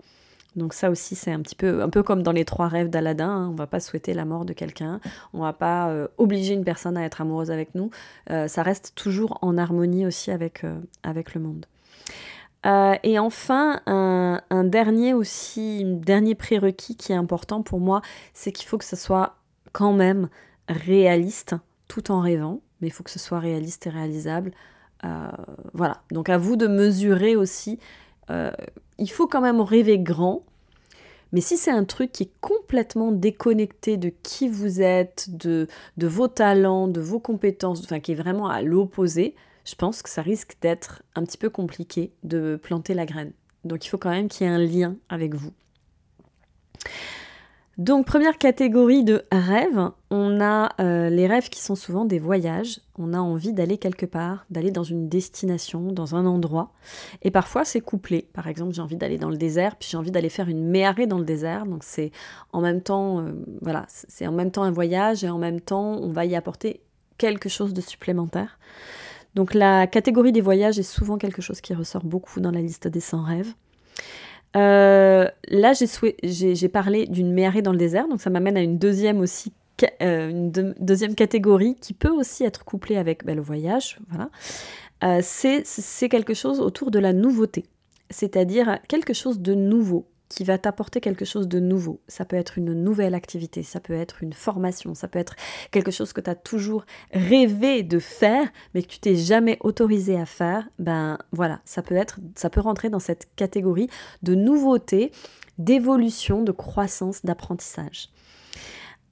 Donc 0.56 0.74
ça 0.74 0.90
aussi, 0.90 1.16
c'est 1.16 1.32
un 1.32 1.42
petit 1.42 1.56
peu, 1.56 1.82
un 1.82 1.90
peu 1.90 2.04
comme 2.04 2.24
dans 2.24 2.32
les 2.32 2.46
trois 2.46 2.68
rêves 2.68 2.90
d'Aladin. 2.90 3.30
Hein. 3.30 3.50
On 3.52 3.56
va 3.56 3.68
pas 3.68 3.80
souhaiter 3.80 4.14
la 4.14 4.26
mort 4.26 4.46
de 4.46 4.54
quelqu'un, 4.54 5.00
on 5.34 5.42
va 5.42 5.54
pas 5.54 5.94
obliger 6.18 6.54
une 6.54 6.64
personne 6.64 6.98
à 6.98 7.04
être 7.04 7.22
amoureuse 7.22 7.52
avec 7.52 7.76
nous. 7.76 7.90
ça 8.28 8.64
reste 8.64 8.94
toujours 8.96 9.38
en 9.42 9.58
harmonie 9.58 10.06
aussi 10.06 10.32
avec, 10.32 10.66
avec 11.04 11.34
le 11.34 11.42
monde. 11.42 11.66
Euh, 12.66 12.96
et 13.04 13.20
enfin, 13.20 13.82
un, 13.86 14.64
dernier 14.66 15.14
aussi, 15.14 15.84
dernier 15.86 16.36
prérequis 16.36 16.96
qui 16.96 17.12
est 17.12 17.16
important 17.16 17.62
pour 17.62 17.80
moi, 17.80 18.02
c'est 18.34 18.52
qu'il 18.52 18.68
faut 18.68 18.78
que 18.78 18.86
ce 18.86 18.96
soit 18.96 19.38
quand 19.72 19.94
même 19.94 20.30
réaliste, 20.68 21.56
tout 21.88 22.12
en 22.12 22.20
rêvant, 22.20 22.62
mais 22.82 22.88
il 22.88 22.92
faut 22.92 23.04
que 23.04 23.12
ce 23.12 23.20
soit 23.20 23.40
réaliste 23.40 23.88
et 23.88 23.90
réalisable. 23.90 24.52
Euh, 25.06 25.30
voilà, 25.74 26.02
donc 26.12 26.30
à 26.30 26.38
vous 26.38 26.58
de 26.58 26.68
mesurer 26.68 27.36
aussi. 27.36 27.80
Euh, 28.30 28.52
il 28.98 29.10
faut 29.10 29.28
quand 29.28 29.42
même 29.42 29.62
rêver 29.62 29.98
grand, 29.98 30.44
mais 31.32 31.42
si 31.42 31.58
c'est 31.58 31.72
un 31.72 31.86
truc 31.86 32.12
qui 32.12 32.24
est 32.24 32.32
complètement 32.42 33.12
déconnecté 33.12 33.98
de 33.98 34.12
qui 34.24 34.50
vous 34.50 34.82
êtes, 34.82 35.30
de, 35.30 35.68
de 35.98 36.08
vos 36.08 36.28
talents, 36.28 36.88
de 36.88 37.00
vos 37.00 37.20
compétences, 37.20 37.82
enfin 37.84 38.00
qui 38.00 38.12
est 38.12 38.16
vraiment 38.16 38.50
à 38.50 38.62
l'opposé, 38.62 39.36
je 39.70 39.76
pense 39.76 40.02
que 40.02 40.10
ça 40.10 40.22
risque 40.22 40.56
d'être 40.62 41.04
un 41.16 41.24
petit 41.24 41.38
peu 41.38 41.50
compliqué 41.50 42.12
de 42.24 42.60
planter 42.62 42.94
la 42.94 43.06
graine. 43.06 43.34
Donc 43.66 43.86
il 43.86 43.90
faut 43.90 43.98
quand 43.98 44.10
même 44.10 44.28
qu'il 44.28 44.48
y 44.48 44.50
ait 44.50 44.54
un 44.54 44.58
lien 44.58 44.96
avec 45.10 45.36
vous. 45.36 45.52
Donc 47.78 48.06
première 48.06 48.38
catégorie 48.38 49.04
de 49.04 49.24
rêves, 49.32 49.90
on 50.10 50.42
a 50.42 50.70
euh, 50.82 51.10
les 51.10 51.28
rêves 51.28 51.50
qui 51.50 51.62
sont 51.62 51.76
souvent 51.76 52.04
des 52.04 52.20
voyages. 52.20 52.82
On 52.98 53.14
a 53.14 53.20
envie 53.20 53.54
d'aller 53.54 53.78
quelque 53.78 54.06
part, 54.06 54.46
d'aller 54.50 54.72
dans 54.72 54.84
une 54.84 55.08
destination, 55.08 55.92
dans 55.92 56.16
un 56.16 56.26
endroit. 56.26 56.74
Et 57.22 57.32
parfois 57.32 57.64
c'est 57.64 57.80
couplé. 57.80 58.28
Par 58.34 58.48
exemple, 58.48 58.74
j'ai 58.74 58.82
envie 58.82 58.98
d'aller 58.98 59.18
dans 59.18 59.30
le 59.30 59.38
désert, 59.38 59.76
puis 59.78 59.88
j'ai 59.90 59.98
envie 59.98 60.12
d'aller 60.12 60.28
faire 60.30 60.50
une 60.50 60.68
méarée 60.68 61.08
dans 61.08 61.20
le 61.20 61.26
désert. 61.26 61.66
Donc 61.66 61.84
c'est 61.84 62.12
en 62.52 62.60
même 62.60 62.82
temps, 62.82 63.22
euh, 63.22 63.32
voilà, 63.62 63.86
c'est 63.88 64.28
en 64.28 64.34
même 64.34 64.52
temps 64.52 64.64
un 64.64 64.72
voyage 64.72 65.24
et 65.24 65.30
en 65.30 65.38
même 65.38 65.62
temps 65.62 65.94
on 66.02 66.12
va 66.12 66.26
y 66.26 66.36
apporter 66.36 66.82
quelque 67.18 67.50
chose 67.50 67.74
de 67.74 67.82
supplémentaire. 67.82 68.58
Donc 69.36 69.54
la 69.54 69.88
catégorie 69.88 70.32
des 70.32 70.42
voyages 70.42 70.80
est 70.80 70.84
souvent 70.84 71.18
quelque 71.18 71.42
chose 71.42 71.62
qui 71.62 71.74
ressort 71.74 72.04
beaucoup 72.04 72.40
dans 72.40 72.52
la 72.52 72.62
liste 72.62 72.88
des 72.88 73.00
100 73.00 73.24
rêves. 73.24 73.54
Euh, 74.56 75.28
là, 75.48 75.74
j'ai 76.24 76.70
parlé 76.70 77.06
d'une 77.06 77.32
méarée 77.32 77.62
dans 77.62 77.72
le 77.72 77.78
désert, 77.78 78.08
donc 78.08 78.22
ça 78.22 78.30
m'amène 78.30 78.58
à 78.58 78.62
une 78.62 78.78
deuxième 78.78 79.20
aussi 79.20 79.54
euh, 80.02 81.14
catégorie 81.16 81.76
qui 81.80 81.94
peut 81.94 82.10
aussi 82.10 82.44
être 82.44 82.66
couplée 82.66 82.98
avec 82.98 83.26
bah, 83.26 83.36
le 83.36 83.42
voyage. 83.42 84.00
Voilà. 84.10 84.30
Euh, 85.04 85.22
c'est 85.24 86.10
quelque 86.10 86.34
chose 86.34 86.60
autour 86.60 86.92
de 86.92 87.00
la 87.00 87.14
nouveauté, 87.14 87.66
c'est-à-dire 88.10 88.80
quelque 88.88 89.14
chose 89.14 89.40
de 89.40 89.54
nouveau, 89.54 90.08
qui 90.30 90.44
va 90.44 90.58
t'apporter 90.58 91.02
quelque 91.02 91.26
chose 91.26 91.48
de 91.48 91.60
nouveau. 91.60 92.00
Ça 92.08 92.24
peut 92.24 92.36
être 92.36 92.58
une 92.58 92.74
nouvelle 92.74 93.16
activité, 93.16 93.64
ça 93.64 93.80
peut 93.80 93.94
être 93.94 94.24
une 94.24 94.34
formation, 94.34 94.94
ça 94.94 95.08
peut 95.08 95.20
être 95.20 95.36
quelque 95.72 95.92
chose 95.92 96.14
que 96.14 96.22
tu 96.22 96.30
as 96.30 96.36
toujours 96.36 96.86
rêvé 97.12 97.84
de 97.84 98.00
faire, 98.00 98.48
mais 98.74 98.84
que 98.84 98.88
tu 98.88 99.00
t'es 99.00 99.16
jamais 99.16 99.58
autorisé 99.62 100.18
à 100.18 100.26
faire. 100.26 100.70
Ben 100.78 101.18
voilà, 101.32 101.60
ça 101.66 101.82
peut 101.82 101.96
être, 101.96 102.20
ça 102.36 102.50
peut 102.50 102.62
rentrer 102.62 102.90
dans 102.90 103.00
cette 103.00 103.28
catégorie 103.36 103.90
de 104.22 104.36
nouveauté, 104.36 105.12
d'évolution, 105.58 106.44
de 106.44 106.52
croissance, 106.52 107.26
d'apprentissage. 107.26 108.10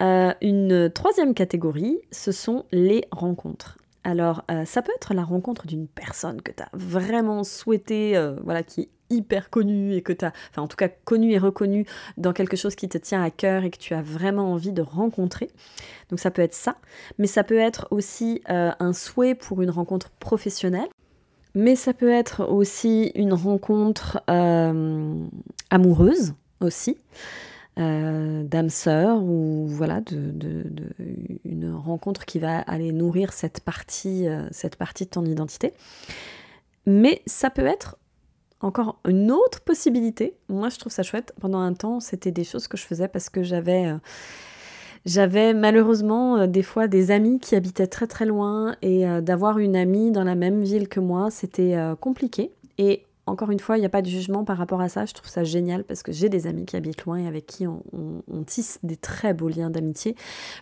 Euh, 0.01 0.33
une 0.41 0.91
troisième 0.91 1.33
catégorie, 1.33 1.99
ce 2.11 2.31
sont 2.31 2.65
les 2.71 3.05
rencontres. 3.11 3.77
Alors, 4.07 4.45
euh, 4.49 4.63
ça 4.63 4.81
peut 4.81 4.93
être 4.95 5.13
la 5.13 5.25
rencontre 5.25 5.67
d'une 5.67 5.85
personne 5.85 6.41
que 6.41 6.53
tu 6.53 6.63
as 6.63 6.69
vraiment 6.71 7.43
souhaité, 7.43 8.15
euh, 8.15 8.37
voilà, 8.41 8.63
qui 8.63 8.87
hyper 9.09 9.49
connu 9.49 9.95
et 9.95 10.01
que 10.01 10.13
tu 10.13 10.23
as, 10.23 10.31
enfin 10.49 10.61
en 10.61 10.67
tout 10.67 10.77
cas 10.77 10.87
connu 10.87 11.33
et 11.33 11.37
reconnu 11.37 11.85
dans 12.15 12.31
quelque 12.31 12.55
chose 12.55 12.75
qui 12.75 12.87
te 12.87 12.97
tient 12.97 13.21
à 13.21 13.29
cœur 13.31 13.65
et 13.65 13.69
que 13.69 13.77
tu 13.77 13.93
as 13.93 14.01
vraiment 14.01 14.53
envie 14.53 14.71
de 14.71 14.81
rencontrer. 14.81 15.49
Donc 16.09 16.21
ça 16.21 16.31
peut 16.31 16.41
être 16.41 16.53
ça, 16.53 16.77
mais 17.17 17.27
ça 17.27 17.43
peut 17.43 17.57
être 17.57 17.89
aussi 17.91 18.41
euh, 18.49 18.71
un 18.79 18.93
souhait 18.93 19.35
pour 19.35 19.61
une 19.61 19.71
rencontre 19.71 20.09
professionnelle, 20.11 20.87
mais 21.53 21.75
ça 21.75 21.93
peut 21.93 22.09
être 22.09 22.49
aussi 22.49 23.11
une 23.13 23.33
rencontre 23.33 24.21
amoureuse 25.69 26.33
aussi. 26.61 26.97
Euh, 27.77 28.43
d'âme 28.43 28.69
sœur 28.69 29.21
ou 29.21 29.67
voilà 29.67 30.01
de, 30.01 30.63
une 31.45 31.71
rencontre 31.75 32.25
qui 32.25 32.39
va 32.39 32.57
aller 32.61 32.91
nourrir 32.91 33.33
cette 33.33 33.59
partie 33.59 34.25
cette 34.49 34.77
partie 34.77 35.05
de 35.05 35.11
ton 35.11 35.23
identité 35.23 35.73
mais 36.87 37.21
ça 37.27 37.49
peut 37.49 37.67
être 37.67 37.97
encore 38.61 38.99
une 39.07 39.31
autre 39.31 39.61
possibilité. 39.61 40.35
Moi, 40.49 40.69
je 40.69 40.79
trouve 40.79 40.91
ça 40.91 41.03
chouette. 41.03 41.33
Pendant 41.39 41.59
un 41.59 41.73
temps, 41.73 41.99
c'était 41.99 42.31
des 42.31 42.43
choses 42.43 42.67
que 42.67 42.77
je 42.77 42.83
faisais 42.83 43.07
parce 43.07 43.29
que 43.29 43.43
j'avais 43.43 43.87
euh, 43.87 43.97
j'avais 45.05 45.53
malheureusement 45.53 46.37
euh, 46.37 46.47
des 46.47 46.63
fois 46.63 46.87
des 46.87 47.11
amis 47.11 47.39
qui 47.39 47.55
habitaient 47.55 47.87
très 47.87 48.07
très 48.07 48.25
loin 48.25 48.75
et 48.81 49.07
euh, 49.07 49.21
d'avoir 49.21 49.59
une 49.59 49.75
amie 49.75 50.11
dans 50.11 50.23
la 50.23 50.35
même 50.35 50.63
ville 50.63 50.87
que 50.87 50.99
moi, 50.99 51.29
c'était 51.29 51.77
compliqué. 51.99 52.51
Et 52.77 53.03
encore 53.27 53.51
une 53.51 53.59
fois, 53.59 53.77
il 53.77 53.81
n'y 53.81 53.85
a 53.85 53.89
pas 53.89 54.01
de 54.01 54.07
jugement 54.07 54.45
par 54.45 54.57
rapport 54.57 54.81
à 54.81 54.89
ça. 54.89 55.05
Je 55.05 55.13
trouve 55.13 55.29
ça 55.29 55.43
génial 55.43 55.83
parce 55.83 56.01
que 56.01 56.11
j'ai 56.11 56.29
des 56.29 56.47
amis 56.47 56.65
qui 56.65 56.75
habitent 56.75 57.03
loin 57.05 57.17
et 57.17 57.27
avec 57.27 57.45
qui 57.45 57.67
on, 57.67 57.83
tisse 58.45 58.79
des 58.83 58.95
très 58.95 59.33
beaux 59.33 59.49
liens 59.49 59.69
d'amitié. 59.69 60.15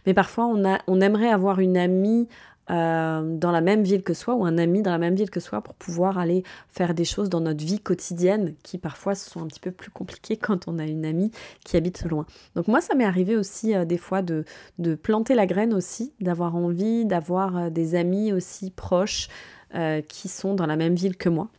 Mais 0.05 0.13
parfois, 0.13 0.47
on, 0.47 1.01
aimerait 1.01 1.29
avoir 1.29 1.59
une 1.59 1.77
amie 1.77 2.27
euh, 2.71 3.37
dans 3.37 3.51
la 3.51 3.61
même 3.61 3.83
ville 3.83 4.01
que 4.01 4.15
soi 4.15 4.33
ou 4.33 4.43
un 4.43 4.57
ami 4.57 4.81
dans 4.81 4.89
la 4.89 4.97
même 4.97 5.13
ville 5.13 5.29
que 5.29 5.39
soi 5.39 5.61
pour 5.61 5.75
pouvoir 5.75 6.17
aller 6.17 6.43
faire 6.67 6.95
des 6.95 7.05
choses 7.05 7.29
dans 7.29 7.41
notre 7.41 7.63
vie 7.63 7.79
quotidienne 7.79 8.55
qui 8.63 8.79
parfois 8.79 9.13
sont 9.13 9.43
un 9.43 9.45
petit 9.45 9.59
peu 9.59 9.69
plus 9.69 9.91
compliquées 9.91 10.35
quand 10.35 10.67
on 10.67 10.79
a 10.79 10.85
une 10.85 11.05
amie 11.05 11.29
qui 11.63 11.77
habite 11.77 12.05
loin. 12.05 12.25
Donc 12.55 12.67
moi 12.67 12.81
ça 12.81 12.95
m'est 12.95 13.05
arrivé 13.05 13.37
aussi 13.37 13.75
euh, 13.75 13.85
des 13.85 13.99
fois 13.99 14.23
de, 14.23 14.45
de, 14.79 14.95
planter 14.95 15.35
la 15.35 15.45
graine 15.45 15.75
aussi, 15.75 16.13
d'avoir 16.21 16.55
envie 16.55 17.05
d'avoir 17.05 17.55
euh, 17.55 17.69
des 17.69 17.93
amis 17.93 18.33
aussi 18.33 18.71
proches 18.71 19.27
qui 20.07 20.29
sont 20.29 20.53
dans 20.53 20.67
la 20.67 20.77
même 20.77 20.95
ville 20.95 21.17
que 21.17 21.27
moi. 21.27 21.49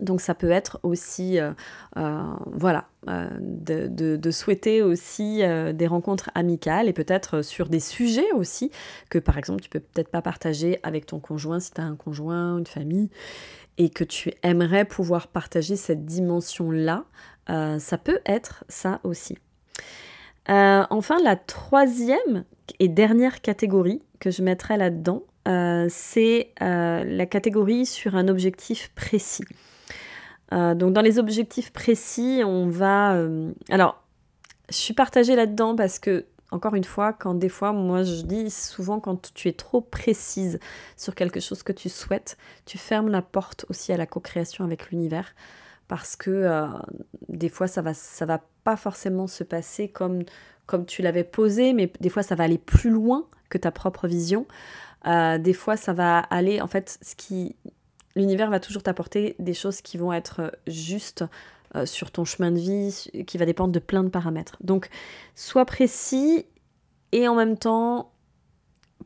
Donc 0.00 0.20
ça 0.20 0.34
peut 0.34 0.50
être 0.50 0.80
aussi, 0.82 1.38
euh, 1.38 1.52
euh, 1.96 2.22
voilà, 2.46 2.88
euh, 3.08 3.28
de, 3.38 4.30
souhaiter 4.30 4.82
aussi 4.82 5.42
des 5.74 5.86
rencontres 5.86 6.30
amicales 6.34 6.88
et 6.88 6.92
peut-être 6.92 7.42
sur 7.42 7.68
des 7.68 7.80
sujets 7.80 8.30
aussi 8.32 8.70
que 9.08 9.18
par 9.18 9.38
exemple 9.38 9.60
tu 9.60 9.68
peux 9.68 9.80
peut-être 9.80 10.08
pas 10.08 10.22
partager 10.22 10.78
avec 10.84 11.06
ton 11.06 11.18
conjoint 11.18 11.58
si 11.58 11.72
tu 11.72 11.80
as 11.80 11.84
un 11.84 11.96
conjoint, 11.96 12.58
une 12.58 12.66
famille, 12.66 13.10
et 13.76 13.90
que 13.90 14.04
tu 14.04 14.32
aimerais 14.42 14.84
pouvoir 14.84 15.26
partager 15.26 15.76
cette 15.76 16.04
dimension-là. 16.04 17.04
ça 17.48 17.98
peut 17.98 18.20
être 18.24 18.64
ça 18.68 19.00
aussi. 19.02 19.36
enfin, 20.46 21.18
la 21.24 21.36
troisième 21.36 22.44
et 22.78 22.88
dernière 22.88 23.40
catégorie 23.40 24.00
que 24.20 24.30
je 24.30 24.42
mettrais 24.42 24.76
là-dedans, 24.76 25.24
c'est 25.88 26.52
la 26.60 27.26
catégorie 27.26 27.84
sur 27.84 28.14
un 28.14 28.28
objectif 28.28 28.92
précis. 28.94 29.44
Euh, 30.52 30.74
donc 30.74 30.92
dans 30.92 31.00
les 31.00 31.18
objectifs 31.18 31.72
précis, 31.72 32.42
on 32.44 32.68
va... 32.68 33.14
Euh, 33.14 33.52
alors, 33.68 34.02
je 34.68 34.76
suis 34.76 34.94
partagée 34.94 35.36
là-dedans 35.36 35.76
parce 35.76 35.98
que, 35.98 36.26
encore 36.50 36.74
une 36.74 36.84
fois, 36.84 37.12
quand 37.12 37.34
des 37.34 37.48
fois, 37.48 37.72
moi 37.72 38.02
je 38.02 38.22
dis 38.22 38.50
souvent 38.50 38.98
quand 38.98 39.32
tu 39.34 39.48
es 39.48 39.52
trop 39.52 39.80
précise 39.80 40.58
sur 40.96 41.14
quelque 41.14 41.40
chose 41.40 41.62
que 41.62 41.72
tu 41.72 41.88
souhaites, 41.88 42.36
tu 42.66 42.78
fermes 42.78 43.08
la 43.08 43.22
porte 43.22 43.66
aussi 43.68 43.92
à 43.92 43.96
la 43.96 44.06
co-création 44.06 44.64
avec 44.64 44.90
l'univers 44.90 45.34
parce 45.86 46.16
que 46.16 46.30
euh, 46.30 46.66
des 47.28 47.48
fois 47.48 47.66
ça 47.66 47.82
va 47.82 47.94
ça 47.94 48.26
va 48.26 48.40
pas 48.62 48.76
forcément 48.76 49.26
se 49.26 49.42
passer 49.42 49.88
comme 49.88 50.22
comme 50.66 50.86
tu 50.86 51.02
l'avais 51.02 51.24
posé 51.24 51.72
mais 51.72 51.92
des 52.00 52.08
fois 52.08 52.22
ça 52.22 52.36
va 52.36 52.44
aller 52.44 52.58
plus 52.58 52.90
loin 52.90 53.26
que 53.48 53.58
ta 53.58 53.70
propre 53.70 54.06
vision. 54.06 54.46
Des 55.04 55.52
fois 55.54 55.76
ça 55.76 55.92
va 55.92 56.18
aller 56.18 56.60
en 56.60 56.66
fait 56.66 56.98
ce 57.00 57.14
qui 57.16 57.56
l'univers 58.16 58.50
va 58.50 58.60
toujours 58.60 58.82
t'apporter 58.82 59.36
des 59.38 59.54
choses 59.54 59.80
qui 59.80 59.96
vont 59.96 60.12
être 60.12 60.40
euh, 60.40 60.50
justes 60.66 61.24
euh, 61.76 61.86
sur 61.86 62.10
ton 62.10 62.24
chemin 62.24 62.50
de 62.50 62.58
vie, 62.58 63.24
qui 63.26 63.38
va 63.38 63.46
dépendre 63.46 63.72
de 63.72 63.78
plein 63.78 64.02
de 64.02 64.08
paramètres. 64.08 64.56
Donc, 64.60 64.88
sois 65.34 65.64
précis 65.64 66.46
et 67.12 67.28
en 67.28 67.34
même 67.34 67.56
temps 67.56 68.12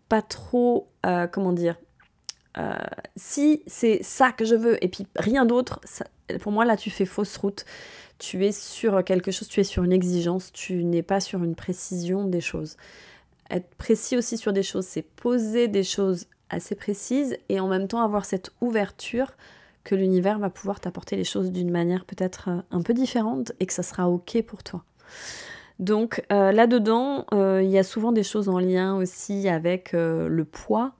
pas 0.08 0.22
trop, 0.22 0.88
euh, 1.06 1.26
comment 1.26 1.52
dire, 1.52 1.76
si 3.16 3.64
c'est 3.66 4.00
ça 4.04 4.30
que 4.30 4.44
je 4.44 4.54
veux 4.54 4.82
et 4.84 4.86
puis 4.86 5.08
rien 5.16 5.44
d'autre, 5.44 5.80
pour 6.38 6.52
moi 6.52 6.64
là 6.64 6.76
tu 6.76 6.88
fais 6.88 7.04
fausse 7.04 7.36
route. 7.36 7.64
Tu 8.18 8.44
es 8.46 8.52
sur 8.52 9.02
quelque 9.02 9.32
chose, 9.32 9.48
tu 9.48 9.58
es 9.58 9.64
sur 9.64 9.82
une 9.82 9.92
exigence, 9.92 10.52
tu 10.52 10.84
n'es 10.84 11.02
pas 11.02 11.18
sur 11.18 11.42
une 11.42 11.56
précision 11.56 12.24
des 12.24 12.40
choses. 12.40 12.76
Être 13.50 13.68
précis 13.74 14.16
aussi 14.16 14.36
sur 14.36 14.52
des 14.52 14.62
choses, 14.62 14.86
c'est 14.86 15.02
poser 15.02 15.66
des 15.66 15.82
choses 15.82 16.28
assez 16.54 16.74
précises 16.74 17.36
et 17.48 17.60
en 17.60 17.68
même 17.68 17.88
temps 17.88 18.02
avoir 18.02 18.24
cette 18.24 18.50
ouverture 18.60 19.32
que 19.84 19.94
l'univers 19.94 20.38
va 20.38 20.50
pouvoir 20.50 20.80
t'apporter 20.80 21.14
les 21.14 21.24
choses 21.24 21.52
d'une 21.52 21.70
manière 21.70 22.04
peut-être 22.06 22.48
euh, 22.48 22.62
un 22.70 22.82
peu 22.82 22.94
différente 22.94 23.52
et 23.60 23.66
que 23.66 23.72
ça 23.72 23.82
sera 23.82 24.08
ok 24.08 24.42
pour 24.42 24.62
toi. 24.62 24.82
Donc 25.78 26.24
euh, 26.32 26.50
là-dedans, 26.52 27.26
euh, 27.32 27.62
il 27.62 27.70
y 27.70 27.78
a 27.78 27.84
souvent 27.84 28.10
des 28.10 28.22
choses 28.22 28.48
en 28.48 28.58
lien 28.58 28.96
aussi 28.96 29.48
avec 29.48 29.92
le 29.92 30.44
poids. 30.44 30.92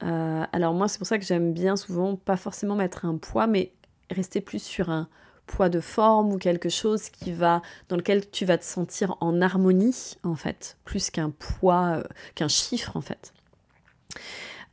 alors 0.00 0.74
moi, 0.74 0.88
c'est 0.88 0.98
pour 0.98 1.06
ça 1.06 1.18
que 1.18 1.24
j'aime 1.24 1.52
bien 1.52 1.76
souvent 1.76 2.16
pas 2.16 2.36
forcément 2.36 2.76
mettre 2.76 3.04
un 3.04 3.16
poids, 3.16 3.46
mais 3.46 3.72
rester 4.10 4.40
plus 4.40 4.62
sur 4.62 4.90
un 4.90 5.08
poids 5.46 5.70
de 5.70 5.80
forme 5.80 6.32
ou 6.32 6.38
quelque 6.38 6.68
chose 6.68 7.08
qui 7.08 7.32
va 7.32 7.62
dans 7.88 7.96
lequel 7.96 8.28
tu 8.28 8.44
vas 8.44 8.58
te 8.58 8.64
sentir 8.64 9.16
en 9.20 9.40
harmonie 9.40 10.16
en 10.22 10.34
fait, 10.34 10.76
plus 10.84 11.10
qu'un 11.10 11.30
poids, 11.30 12.02
qu'un 12.34 12.48
chiffre 12.48 12.96
en 12.96 13.00
fait. 13.00 13.32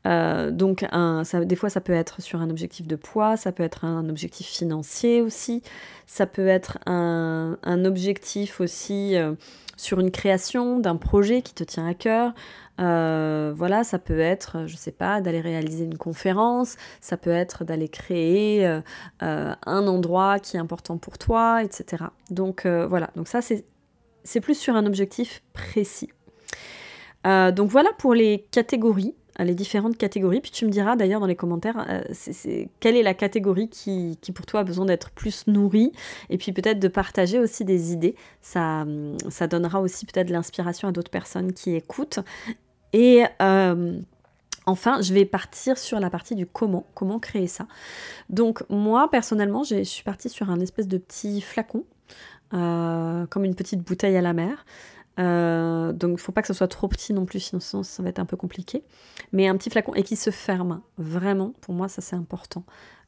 Euh, 0.05 0.51
donc, 0.51 0.85
des 1.45 1.55
fois, 1.55 1.69
ça 1.69 1.81
peut 1.81 1.93
être 1.93 2.21
sur 2.21 2.41
un 2.41 2.50
objectif 2.50 2.88
de 2.88 2.95
poids, 2.95 3.38
ça 3.38 3.51
peut 3.51 3.63
être 3.63 3.85
un 3.85 4.07
objectif 4.09 4.47
financier 4.47 5.21
aussi, 5.21 5.63
ça 6.05 6.25
peut 6.25 6.47
être 6.47 6.77
un, 6.85 7.57
un 7.63 7.85
objectif 7.85 8.62
aussi 8.62 9.15
euh, 9.15 9.33
sur 9.77 10.00
une 10.00 10.12
création 10.12 10.79
d'un 10.79 10.95
projet 10.95 11.41
qui 11.41 11.53
te 11.53 11.63
tient 11.63 11.88
à 11.88 11.93
cœur. 11.93 12.33
Euh, 12.79 13.53
voilà, 13.55 13.83
ça 13.83 14.00
peut 14.00 14.19
être, 14.19 14.67
je 14.67 14.75
sais 14.75 14.91
pas, 14.91 15.21
d'aller 15.21 15.41
réaliser 15.41 15.85
une 15.85 15.97
conférence, 15.97 16.75
ça 17.00 17.17
peut 17.17 17.31
être 17.31 17.63
d'aller 17.63 17.88
créer 17.88 18.65
un 19.21 19.88
endroit 19.88 20.39
qui 20.39 20.57
est 20.57 20.59
important 20.59 20.97
pour 20.97 21.17
toi, 21.17 21.63
etc. 21.63 22.05
Donc 22.31 22.67
voilà, 22.67 23.12
donc 23.15 23.29
ça 23.29 23.39
c'est 23.41 24.41
plus 24.41 24.57
sur 24.59 24.75
un 24.75 24.85
objectif 24.85 25.41
précis. 25.53 26.09
donc 27.24 27.69
voilà 27.69 27.91
pour 27.97 28.13
les 28.13 28.45
catégories 28.51 29.15
les 29.39 29.56
différentes 29.56 29.98
catégories. 29.98 30.42
Puis 30.42 30.51
tu 30.51 30.65
me 30.65 30.72
diras 30.72 30.96
d'ailleurs 30.96 31.20
dans 31.20 31.27
les 31.27 31.36
commentaires 31.36 31.86
euh, 31.89 32.01
quelle 32.80 32.96
est 32.96 33.04
la 33.04 33.13
catégorie 33.13 33.70
qui, 33.70 34.18
pour 34.34 34.46
toi 34.46 34.62
a 34.62 34.63
besoin 34.63 34.86
d'être 34.86 35.12
plus 35.12 35.48
nourrie. 35.48 35.92
Et 36.30 36.38
puis 36.38 36.51
peut-être 36.51 36.80
de 36.80 36.88
partager 36.88 37.39
aussi 37.39 37.65
des 37.65 37.92
idées. 37.92 38.15
Ça, 38.42 38.86
donnera 39.50 39.82
aussi 39.82 40.06
peut-être 40.06 40.30
l'inspiration 40.30 40.88
à 40.88 40.92
d'autres 40.92 41.12
personnes 41.12 41.54
qui 41.54 41.75
écoutent. 41.75 42.20
Et 42.94 43.24
euh, 43.42 44.00
enfin, 44.65 45.01
je 45.01 45.13
vais 45.13 45.25
partir 45.25 45.77
sur 45.77 46.00
la 46.00 46.10
partie 46.10 46.36
du 46.36 46.46
comment. 46.46 46.86
Comment 46.94 47.20
créer 47.20 47.48
ça. 47.48 47.68
Donc 48.30 48.63
moi 48.70 49.10
personnellement, 49.12 49.63
je 49.63 49.84
suis 49.84 50.04
partie 50.04 50.30
sur 50.30 50.50
un 50.50 50.60
espèce 50.60 50.88
de 50.88 50.98
petit 50.98 51.42
flacon. 51.42 51.84
Euh, 52.54 53.25
comme 53.25 53.44
une 53.44 53.56
petite 53.56 53.82
bouteille 53.82 54.15
à 54.15 54.22
la 54.22 54.34
mer. 54.34 54.65
Euh, 55.17 55.93
donc 55.93 56.12
il 56.12 56.13
ne 56.13 56.19
faut 56.19 56.31
pas 56.31 56.41
que 56.41 56.48
ce 56.48 56.53
soit 56.53 56.67
trop 56.67 56.88
petit 56.88 57.13
non 57.13 57.25
plus, 57.25 57.39
sinon 57.39 57.60
ça 57.62 58.03
va 58.03 58.10
être 58.10 58.19
un 58.19 58.25
peu 58.25 58.38
compliqué. 58.38 58.84
Mais 59.31 59.48
un 59.48 59.55
petit 59.55 59.69
flacon 59.69 59.93
et 59.93 60.03
qui 60.03 60.15
se 60.15 60.29
ferme, 60.29 60.81
vraiment, 60.98 61.53
pour 61.62 61.74
moi 61.74 61.88
ça 61.88 62.01
c'est 62.01 62.15
important. 62.15 62.63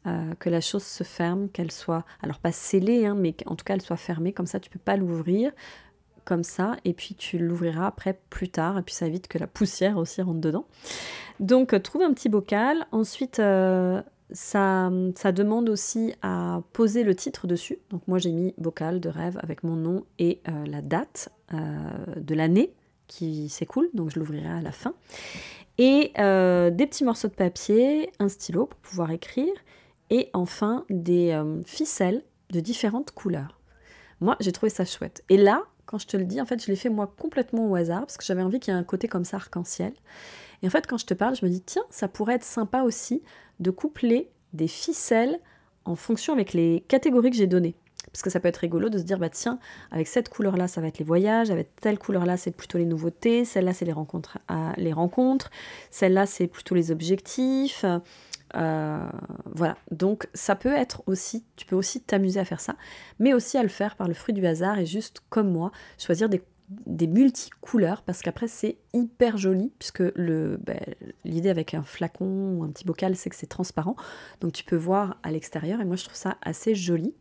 Euh, 0.06 0.34
que 0.40 0.50
la 0.50 0.62
chose 0.62 0.84
se 0.84 1.04
ferme, 1.04 1.50
qu'elle 1.50 1.72
soit, 1.72 2.06
alors 2.22 2.40
pas 2.40 2.52
scellée, 2.52 3.06
hein, 3.06 3.16
mais 3.16 3.36
en 3.46 3.56
tout 3.56 3.66
cas 3.66 3.74
elle 3.74 3.82
soit 3.82 3.98
fermée, 3.98 4.32
comme 4.32 4.46
ça 4.46 4.60
tu 4.60 4.70
peux 4.70 4.80
pas 4.80 4.96
l'ouvrir 4.96 5.52
comme 6.24 6.44
ça, 6.44 6.76
et 6.84 6.92
puis 6.94 7.16
tu 7.16 7.38
l'ouvriras 7.38 7.88
après 7.88 8.20
plus 8.30 8.50
tard, 8.50 8.78
et 8.78 8.82
puis 8.82 8.94
ça 8.94 9.08
évite 9.08 9.30
que 9.30 9.38
la 9.38 9.48
poussière 9.48 9.98
aussi 9.98 10.22
rentre 10.22 10.42
dedans. 10.42 10.66
Donc 11.40 11.74
euh, 11.74 11.80
trouve 11.80 12.02
un 12.02 12.14
petit 12.14 12.30
bocal, 12.30 12.86
ensuite 12.92 13.42
ça, 14.32 14.90
demande 14.90 15.70
aussi 15.70 16.14
à 16.22 16.62
poser 16.74 17.04
le 17.04 17.16
titre 17.16 17.48
dessus. 17.48 17.80
Donc 17.90 18.02
moi 18.08 18.18
j'ai 18.18 18.32
mis 18.32 18.54
bocal 18.58 19.00
de 19.00 19.10
rêve 19.10 19.40
avec 19.42 19.64
mon 19.64 19.76
nom 19.76 20.04
et 20.20 20.42
la 20.66 20.82
date 20.82 21.32
de 21.52 22.36
l'année 22.36 22.74
qui 23.08 23.50
s'écoule, 23.50 23.90
donc 23.94 24.12
je 24.12 24.20
l'ouvrirai 24.20 24.50
à 24.50 24.62
la 24.62 24.72
fin. 24.72 24.94
Et 25.78 26.12
euh, 26.18 26.72
des 26.72 26.88
petits 26.88 27.04
morceaux 27.04 27.28
de 27.28 27.34
papier, 27.34 28.12
un 28.20 28.30
stylo 28.30 28.66
pour 28.66 28.80
pouvoir 28.80 29.12
écrire, 29.12 29.54
et 30.10 30.30
enfin 30.34 30.86
des 30.90 31.32
euh, 31.32 31.62
ficelles 31.66 32.24
de 32.50 32.60
différentes 32.60 33.12
couleurs. 33.12 33.60
Moi, 34.20 34.36
j'ai 34.40 34.52
trouvé 34.52 34.70
ça 34.70 34.86
chouette. 34.86 35.24
Et 35.30 35.38
là, 35.38 35.64
quand 35.86 36.00
je 36.00 36.08
te 36.08 36.18
le 36.18 36.26
dis, 36.26 36.42
en 36.42 36.46
fait, 36.46 36.64
je 36.64 36.68
l'ai 36.68 36.76
fait 36.76 36.90
moi 36.90 37.14
complètement 37.18 37.70
au 37.70 37.76
hasard, 37.76 38.02
parce 38.02 38.18
que 38.18 38.26
j'avais 38.26 38.42
envie 38.42 38.60
qu'il 38.60 38.74
y 38.74 38.78
ait 38.78 38.80
un 38.80 38.84
côté 38.84 39.08
comme 39.08 39.26
ça 39.26 39.38
arc-en-ciel. 39.38 39.94
Et 40.64 40.68
en 40.68 40.70
fait, 40.72 40.88
quand 40.88 40.98
je 40.98 41.06
te 41.06 41.14
parle, 41.14 41.36
je 41.36 41.46
me 41.46 41.52
dis, 41.52 41.62
tiens, 41.62 41.84
ça 41.92 42.08
pourrait 42.08 42.36
être 42.36 42.44
sympa 42.44 42.82
aussi 42.82 43.22
de 43.60 43.70
coupler 43.70 44.32
des 44.54 44.68
ficelles 44.68 45.40
en 45.86 45.96
fonction 45.96 46.34
avec 46.34 46.54
les 46.54 46.84
catégories 46.88 47.30
que 47.30 47.38
j'ai 47.38 47.48
données. 47.48 47.76
Parce 48.12 48.22
que 48.22 48.30
ça 48.30 48.40
peut 48.40 48.48
être 48.48 48.58
rigolo 48.58 48.90
de 48.90 48.98
se 48.98 49.04
dire, 49.04 49.20
bah 49.20 49.30
tiens, 49.30 49.60
avec 49.92 50.08
cette 50.08 50.30
couleur-là, 50.30 50.68
ça 50.68 50.82
va 50.82 50.88
être 50.88 50.98
les 50.98 51.06
voyages, 51.06 51.52
avec 51.52 51.76
telle 51.76 52.00
couleur-là, 52.00 52.38
c'est 52.38 52.52
plutôt 52.52 52.78
les 52.78 52.86
nouveautés, 52.86 53.46
celle-là, 53.46 53.74
c'est 53.74 53.86
les 53.86 53.94
rencontres, 53.94 54.38
rencontres, 54.94 55.52
celle-là, 55.92 56.26
c'est 56.26 56.48
plutôt 56.48 56.76
les 56.76 56.92
objectifs. 56.92 57.86
Euh, 58.56 59.10
voilà, 59.46 59.78
donc 59.92 60.28
ça 60.34 60.56
peut 60.56 60.74
être 60.74 61.04
aussi, 61.06 61.44
tu 61.58 61.66
peux 61.66 61.76
aussi 61.76 62.02
t'amuser 62.02 62.40
à 62.40 62.46
faire 62.46 62.62
ça, 62.62 62.76
mais 63.20 63.34
aussi 63.34 63.58
à 63.58 63.64
le 63.64 63.70
faire 63.70 63.96
par 63.96 64.08
le 64.08 64.14
fruit 64.14 64.34
du 64.34 64.46
hasard 64.46 64.80
et 64.80 64.86
juste 64.86 65.22
comme 65.30 65.52
moi, 65.52 65.72
choisir 65.98 66.30
des, 66.30 66.42
des 66.70 67.08
multicouleurs 67.08 68.02
parce 68.04 68.22
qu'après 68.22 68.48
c'est 68.48 68.78
hyper 68.94 69.38
joli 69.38 69.72
puisque 69.80 70.04
ben, 70.18 70.80
l'idée 71.26 71.50
avec 71.50 71.74
un 71.74 71.84
flacon 71.84 72.58
ou 72.58 72.64
un 72.64 72.70
petit 72.70 72.86
bocal 72.86 73.16
c'est 73.16 73.30
que 73.30 73.36
c'est 73.36 73.48
transparent, 73.48 73.96
donc 74.40 74.54
tu 74.54 74.64
peux 74.64 74.78
voir 74.78 75.18
à 75.24 75.32
l'extérieur 75.32 75.82
et 75.82 75.86
moi 75.86 75.98
je 75.98 76.06
trouve 76.06 76.18
ça 76.18 76.38
assez 76.42 76.74
joli. 76.74 77.14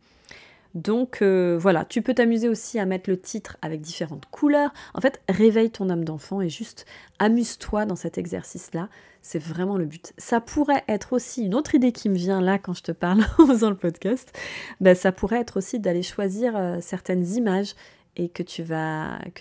Donc 0.75 1.21
euh, 1.21 1.57
voilà, 1.59 1.85
tu 1.85 2.01
peux 2.01 2.13
t'amuser 2.13 2.49
aussi 2.49 2.79
à 2.79 2.85
mettre 2.85 3.09
le 3.09 3.19
titre 3.19 3.57
avec 3.61 3.81
différentes 3.81 4.25
couleurs. 4.27 4.71
En 4.93 5.01
fait, 5.01 5.21
réveille 5.29 5.71
ton 5.71 5.89
âme 5.89 6.03
d'enfant 6.03 6.41
et 6.41 6.49
juste 6.49 6.85
amuse-toi 7.19 7.85
dans 7.85 7.95
cet 7.95 8.17
exercice-là. 8.17 8.89
C'est 9.21 9.39
vraiment 9.39 9.77
le 9.77 9.85
but. 9.85 10.13
Ça 10.17 10.39
pourrait 10.39 10.83
être 10.87 11.13
aussi 11.13 11.43
une 11.43 11.55
autre 11.55 11.75
idée 11.75 11.91
qui 11.91 12.09
me 12.09 12.15
vient 12.15 12.41
là 12.41 12.59
quand 12.59 12.73
je 12.73 12.83
te 12.83 12.91
parle 12.91 13.25
en 13.37 13.47
faisant 13.47 13.69
le 13.69 13.77
podcast. 13.77 14.37
Ben, 14.79 14.95
ça 14.95 15.11
pourrait 15.11 15.41
être 15.41 15.57
aussi 15.57 15.79
d'aller 15.79 16.03
choisir 16.03 16.55
euh, 16.55 16.77
certaines 16.81 17.25
images 17.35 17.73
et 18.17 18.29
que 18.29 18.43
tu 18.43 18.63
vas 18.63 19.19
et 19.25 19.31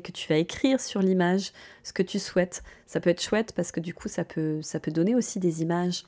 que 0.00 0.12
tu 0.12 0.28
vas 0.28 0.36
écrire 0.36 0.80
sur 0.80 1.00
l'image 1.00 1.52
ce 1.84 1.92
que 1.92 2.02
tu 2.02 2.18
souhaites. 2.18 2.62
Ça 2.86 3.00
peut 3.00 3.10
être 3.10 3.22
chouette 3.22 3.52
parce 3.54 3.72
que 3.72 3.80
du 3.80 3.94
coup 3.94 4.08
ça 4.08 4.24
peut 4.24 4.60
ça 4.62 4.80
peut 4.80 4.90
donner 4.90 5.14
aussi 5.14 5.38
des 5.38 5.62
images 5.62 6.04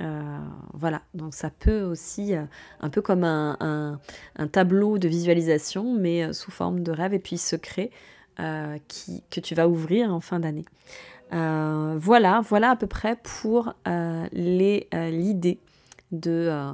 euh, 0.00 0.38
voilà, 0.72 1.02
donc 1.14 1.34
ça 1.34 1.50
peut 1.50 1.82
aussi, 1.82 2.34
euh, 2.34 2.44
un 2.80 2.88
peu 2.88 3.02
comme 3.02 3.24
un, 3.24 3.98
tableau 4.52 4.98
de 4.98 5.08
visualisation, 5.08 5.94
mais 5.94 6.24
euh, 6.24 6.32
sous 6.32 6.50
forme 6.50 6.82
de 6.82 6.92
rêve 6.92 7.14
et 7.14 7.18
puis 7.18 7.38
secret 7.38 7.90
que 8.38 9.40
tu 9.40 9.54
vas 9.54 9.68
ouvrir 9.68 10.14
en 10.14 10.20
fin 10.20 10.40
d'année. 10.40 10.64
voilà, 11.30 12.40
voilà 12.48 12.70
à 12.70 12.76
peu 12.76 12.86
près 12.86 13.16
pour 13.16 13.74
l'idée 14.32 15.58
euh, 16.12 16.72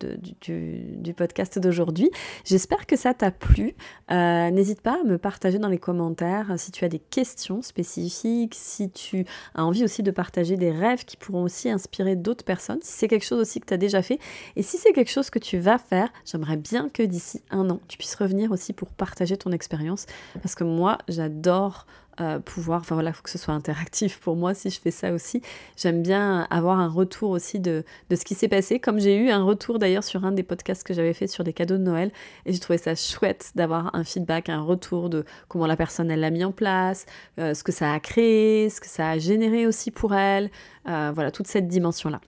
de, 0.00 0.18
du, 0.40 1.14
podcast 1.14 1.58
d'aujourd'hui. 1.58 2.10
J'espère 2.44 2.86
que 2.86 2.96
ça 2.96 3.14
t'a 3.14 3.30
plu. 3.30 3.74
Euh, 4.10 4.50
n'hésite 4.50 4.80
pas 4.80 4.98
à 5.00 5.04
me 5.04 5.16
partager 5.16 5.58
dans 5.58 5.68
les 5.68 5.78
commentaires 5.78 6.54
si 6.58 6.70
tu 6.70 6.84
as 6.84 6.88
des 6.88 6.98
questions 6.98 7.62
spécifiques, 7.62 8.54
si 8.54 8.90
tu 8.90 9.24
as 9.54 9.64
envie 9.64 9.84
aussi 9.84 10.02
de 10.02 10.10
partager 10.10 10.56
des 10.56 10.70
rêves 10.70 11.04
qui 11.04 11.16
pourront 11.16 11.44
aussi 11.44 11.70
inspirer 11.70 12.16
d'autres 12.16 12.44
personnes, 12.44 12.80
si 12.82 12.92
c'est 12.92 13.08
quelque 13.08 13.24
chose 13.24 13.40
aussi 13.40 13.60
que 13.60 13.66
tu 13.66 13.74
as 13.74 13.78
déjà 13.78 14.02
fait. 14.02 14.18
Et 14.56 14.62
si 14.62 14.76
c'est 14.76 14.92
quelque 14.92 15.10
chose 15.10 15.30
que 15.30 15.38
tu 15.38 15.58
vas 15.58 15.78
faire, 15.78 16.12
j'aimerais 16.26 16.56
bien 16.56 16.88
que 16.88 17.02
d'ici 17.02 17.42
un 17.50 17.70
an, 17.70 17.80
tu 17.88 17.96
puisses 17.96 18.16
revenir 18.16 18.50
aussi 18.50 18.72
pour 18.72 18.88
partager 18.88 19.36
ton 19.36 19.52
expérience. 19.52 20.06
Parce 20.42 20.54
que 20.54 20.64
moi, 20.64 20.98
j'adore 21.08 21.86
euh, 22.20 22.38
pouvoir, 22.38 22.80
enfin 22.80 22.94
voilà, 22.94 23.10
il 23.10 23.12
faut 23.12 23.22
que 23.22 23.30
ce 23.30 23.38
soit 23.38 23.54
interactif 23.54 24.18
pour 24.20 24.36
moi 24.36 24.54
si 24.54 24.70
je 24.70 24.80
fais 24.80 24.90
ça 24.90 25.12
aussi. 25.12 25.42
J'aime 25.76 26.02
bien 26.02 26.46
avoir 26.50 26.78
un 26.78 26.88
retour 26.88 27.30
aussi 27.30 27.60
de, 27.60 27.84
de 28.10 28.16
ce 28.16 28.24
qui 28.24 28.34
s'est 28.34 28.48
passé, 28.48 28.78
comme 28.80 29.00
j'ai 29.00 29.16
eu 29.16 29.30
un 29.30 29.42
retour 29.42 29.78
d'ailleurs 29.78 30.04
sur 30.04 30.24
un 30.24 30.32
des 30.32 30.42
podcasts 30.42 30.84
que 30.84 30.94
j'avais 30.94 31.14
fait 31.14 31.26
sur 31.26 31.44
des 31.44 31.52
cadeaux 31.52 31.76
de 31.76 31.82
Noël, 31.82 32.10
et 32.46 32.52
j'ai 32.52 32.58
trouvé 32.60 32.78
ça 32.78 32.94
chouette 32.94 33.52
d'avoir 33.54 33.94
un 33.94 34.04
feedback, 34.04 34.48
un 34.48 34.62
retour 34.62 35.10
de 35.10 35.24
comment 35.48 35.66
la 35.66 35.76
personne 35.76 36.10
elle 36.10 36.20
l'a 36.20 36.30
mis 36.30 36.44
en 36.44 36.52
place, 36.52 37.06
euh, 37.38 37.54
ce 37.54 37.64
que 37.64 37.72
ça 37.72 37.92
a 37.92 38.00
créé, 38.00 38.70
ce 38.70 38.80
que 38.80 38.88
ça 38.88 39.10
a 39.10 39.18
généré 39.18 39.66
aussi 39.66 39.90
pour 39.90 40.14
elle, 40.14 40.50
euh, 40.88 41.12
voilà, 41.14 41.30
toute 41.30 41.46
cette 41.46 41.68
dimension-là. 41.68 42.20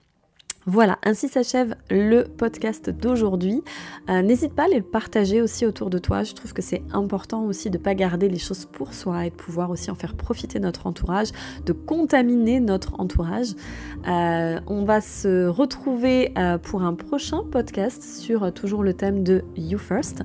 Voilà, 0.69 0.99
ainsi 1.05 1.29
s'achève 1.29 1.75
le 1.89 2.23
podcast 2.23 2.89
d'aujourd'hui. 2.89 3.63
Euh, 4.09 4.21
n'hésite 4.21 4.51
pas 4.51 4.65
à 4.65 4.67
les 4.67 4.81
partager 4.81 5.41
aussi 5.41 5.65
autour 5.65 5.89
de 5.89 5.97
toi. 5.97 6.23
Je 6.23 6.33
trouve 6.33 6.51
que 6.51 6.61
c'est 6.61 6.83
important 6.91 7.45
aussi 7.45 7.69
de 7.69 7.77
ne 7.77 7.83
pas 7.83 7.95
garder 7.95 8.27
les 8.27 8.37
choses 8.37 8.65
pour 8.65 8.93
soi 8.93 9.25
et 9.25 9.29
de 9.29 9.35
pouvoir 9.35 9.69
aussi 9.69 9.89
en 9.91 9.95
faire 9.95 10.13
profiter 10.13 10.59
notre 10.59 10.85
entourage, 10.85 11.29
de 11.65 11.71
contaminer 11.71 12.59
notre 12.59 12.99
entourage. 12.99 13.51
Euh, 14.09 14.59
on 14.67 14.83
va 14.83 14.99
se 14.99 15.47
retrouver 15.47 16.33
euh, 16.37 16.57
pour 16.57 16.81
un 16.81 16.95
prochain 16.95 17.43
podcast 17.49 18.03
sur 18.03 18.51
toujours 18.51 18.83
le 18.83 18.93
thème 18.93 19.23
de 19.23 19.45
You 19.55 19.77
First. 19.77 20.23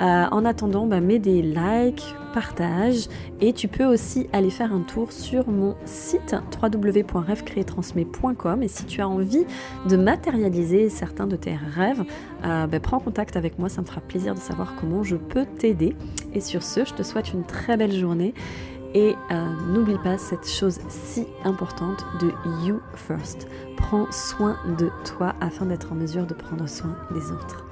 en 0.00 0.44
attendant, 0.44 0.86
bah, 0.86 1.00
mets 1.00 1.18
des 1.18 1.40
likes, 1.40 2.14
partage 2.28 3.08
et 3.40 3.52
tu 3.52 3.66
peux 3.68 3.84
aussi 3.84 4.26
aller 4.32 4.50
faire 4.50 4.72
un 4.72 4.80
tour 4.80 5.12
sur 5.12 5.48
mon 5.48 5.76
site 5.84 6.34
www.rêvecréetransmet.com 6.62 8.62
et 8.62 8.68
si 8.68 8.84
tu 8.84 9.00
as 9.00 9.08
envie 9.08 9.44
de 9.86 9.96
matérialiser 9.96 10.88
certains 10.88 11.26
de 11.26 11.36
tes 11.36 11.54
rêves, 11.54 12.04
euh, 12.44 12.66
ben, 12.66 12.80
prends 12.80 13.00
contact 13.00 13.36
avec 13.36 13.58
moi, 13.58 13.68
ça 13.68 13.82
me 13.82 13.86
fera 13.86 14.00
plaisir 14.00 14.34
de 14.34 14.40
savoir 14.40 14.74
comment 14.76 15.02
je 15.02 15.16
peux 15.16 15.46
t'aider. 15.46 15.96
Et 16.34 16.40
sur 16.40 16.62
ce, 16.62 16.84
je 16.84 16.94
te 16.94 17.02
souhaite 17.02 17.32
une 17.32 17.44
très 17.44 17.76
belle 17.76 17.92
journée 17.92 18.34
et 18.94 19.14
euh, 19.30 19.54
n'oublie 19.72 19.98
pas 20.02 20.18
cette 20.18 20.48
chose 20.48 20.78
si 20.88 21.26
importante 21.44 22.04
de 22.20 22.32
You 22.66 22.80
First. 22.94 23.48
Prends 23.76 24.10
soin 24.10 24.56
de 24.78 24.90
toi 25.04 25.34
afin 25.40 25.66
d'être 25.66 25.92
en 25.92 25.94
mesure 25.94 26.26
de 26.26 26.34
prendre 26.34 26.66
soin 26.68 26.96
des 27.12 27.30
autres. 27.30 27.67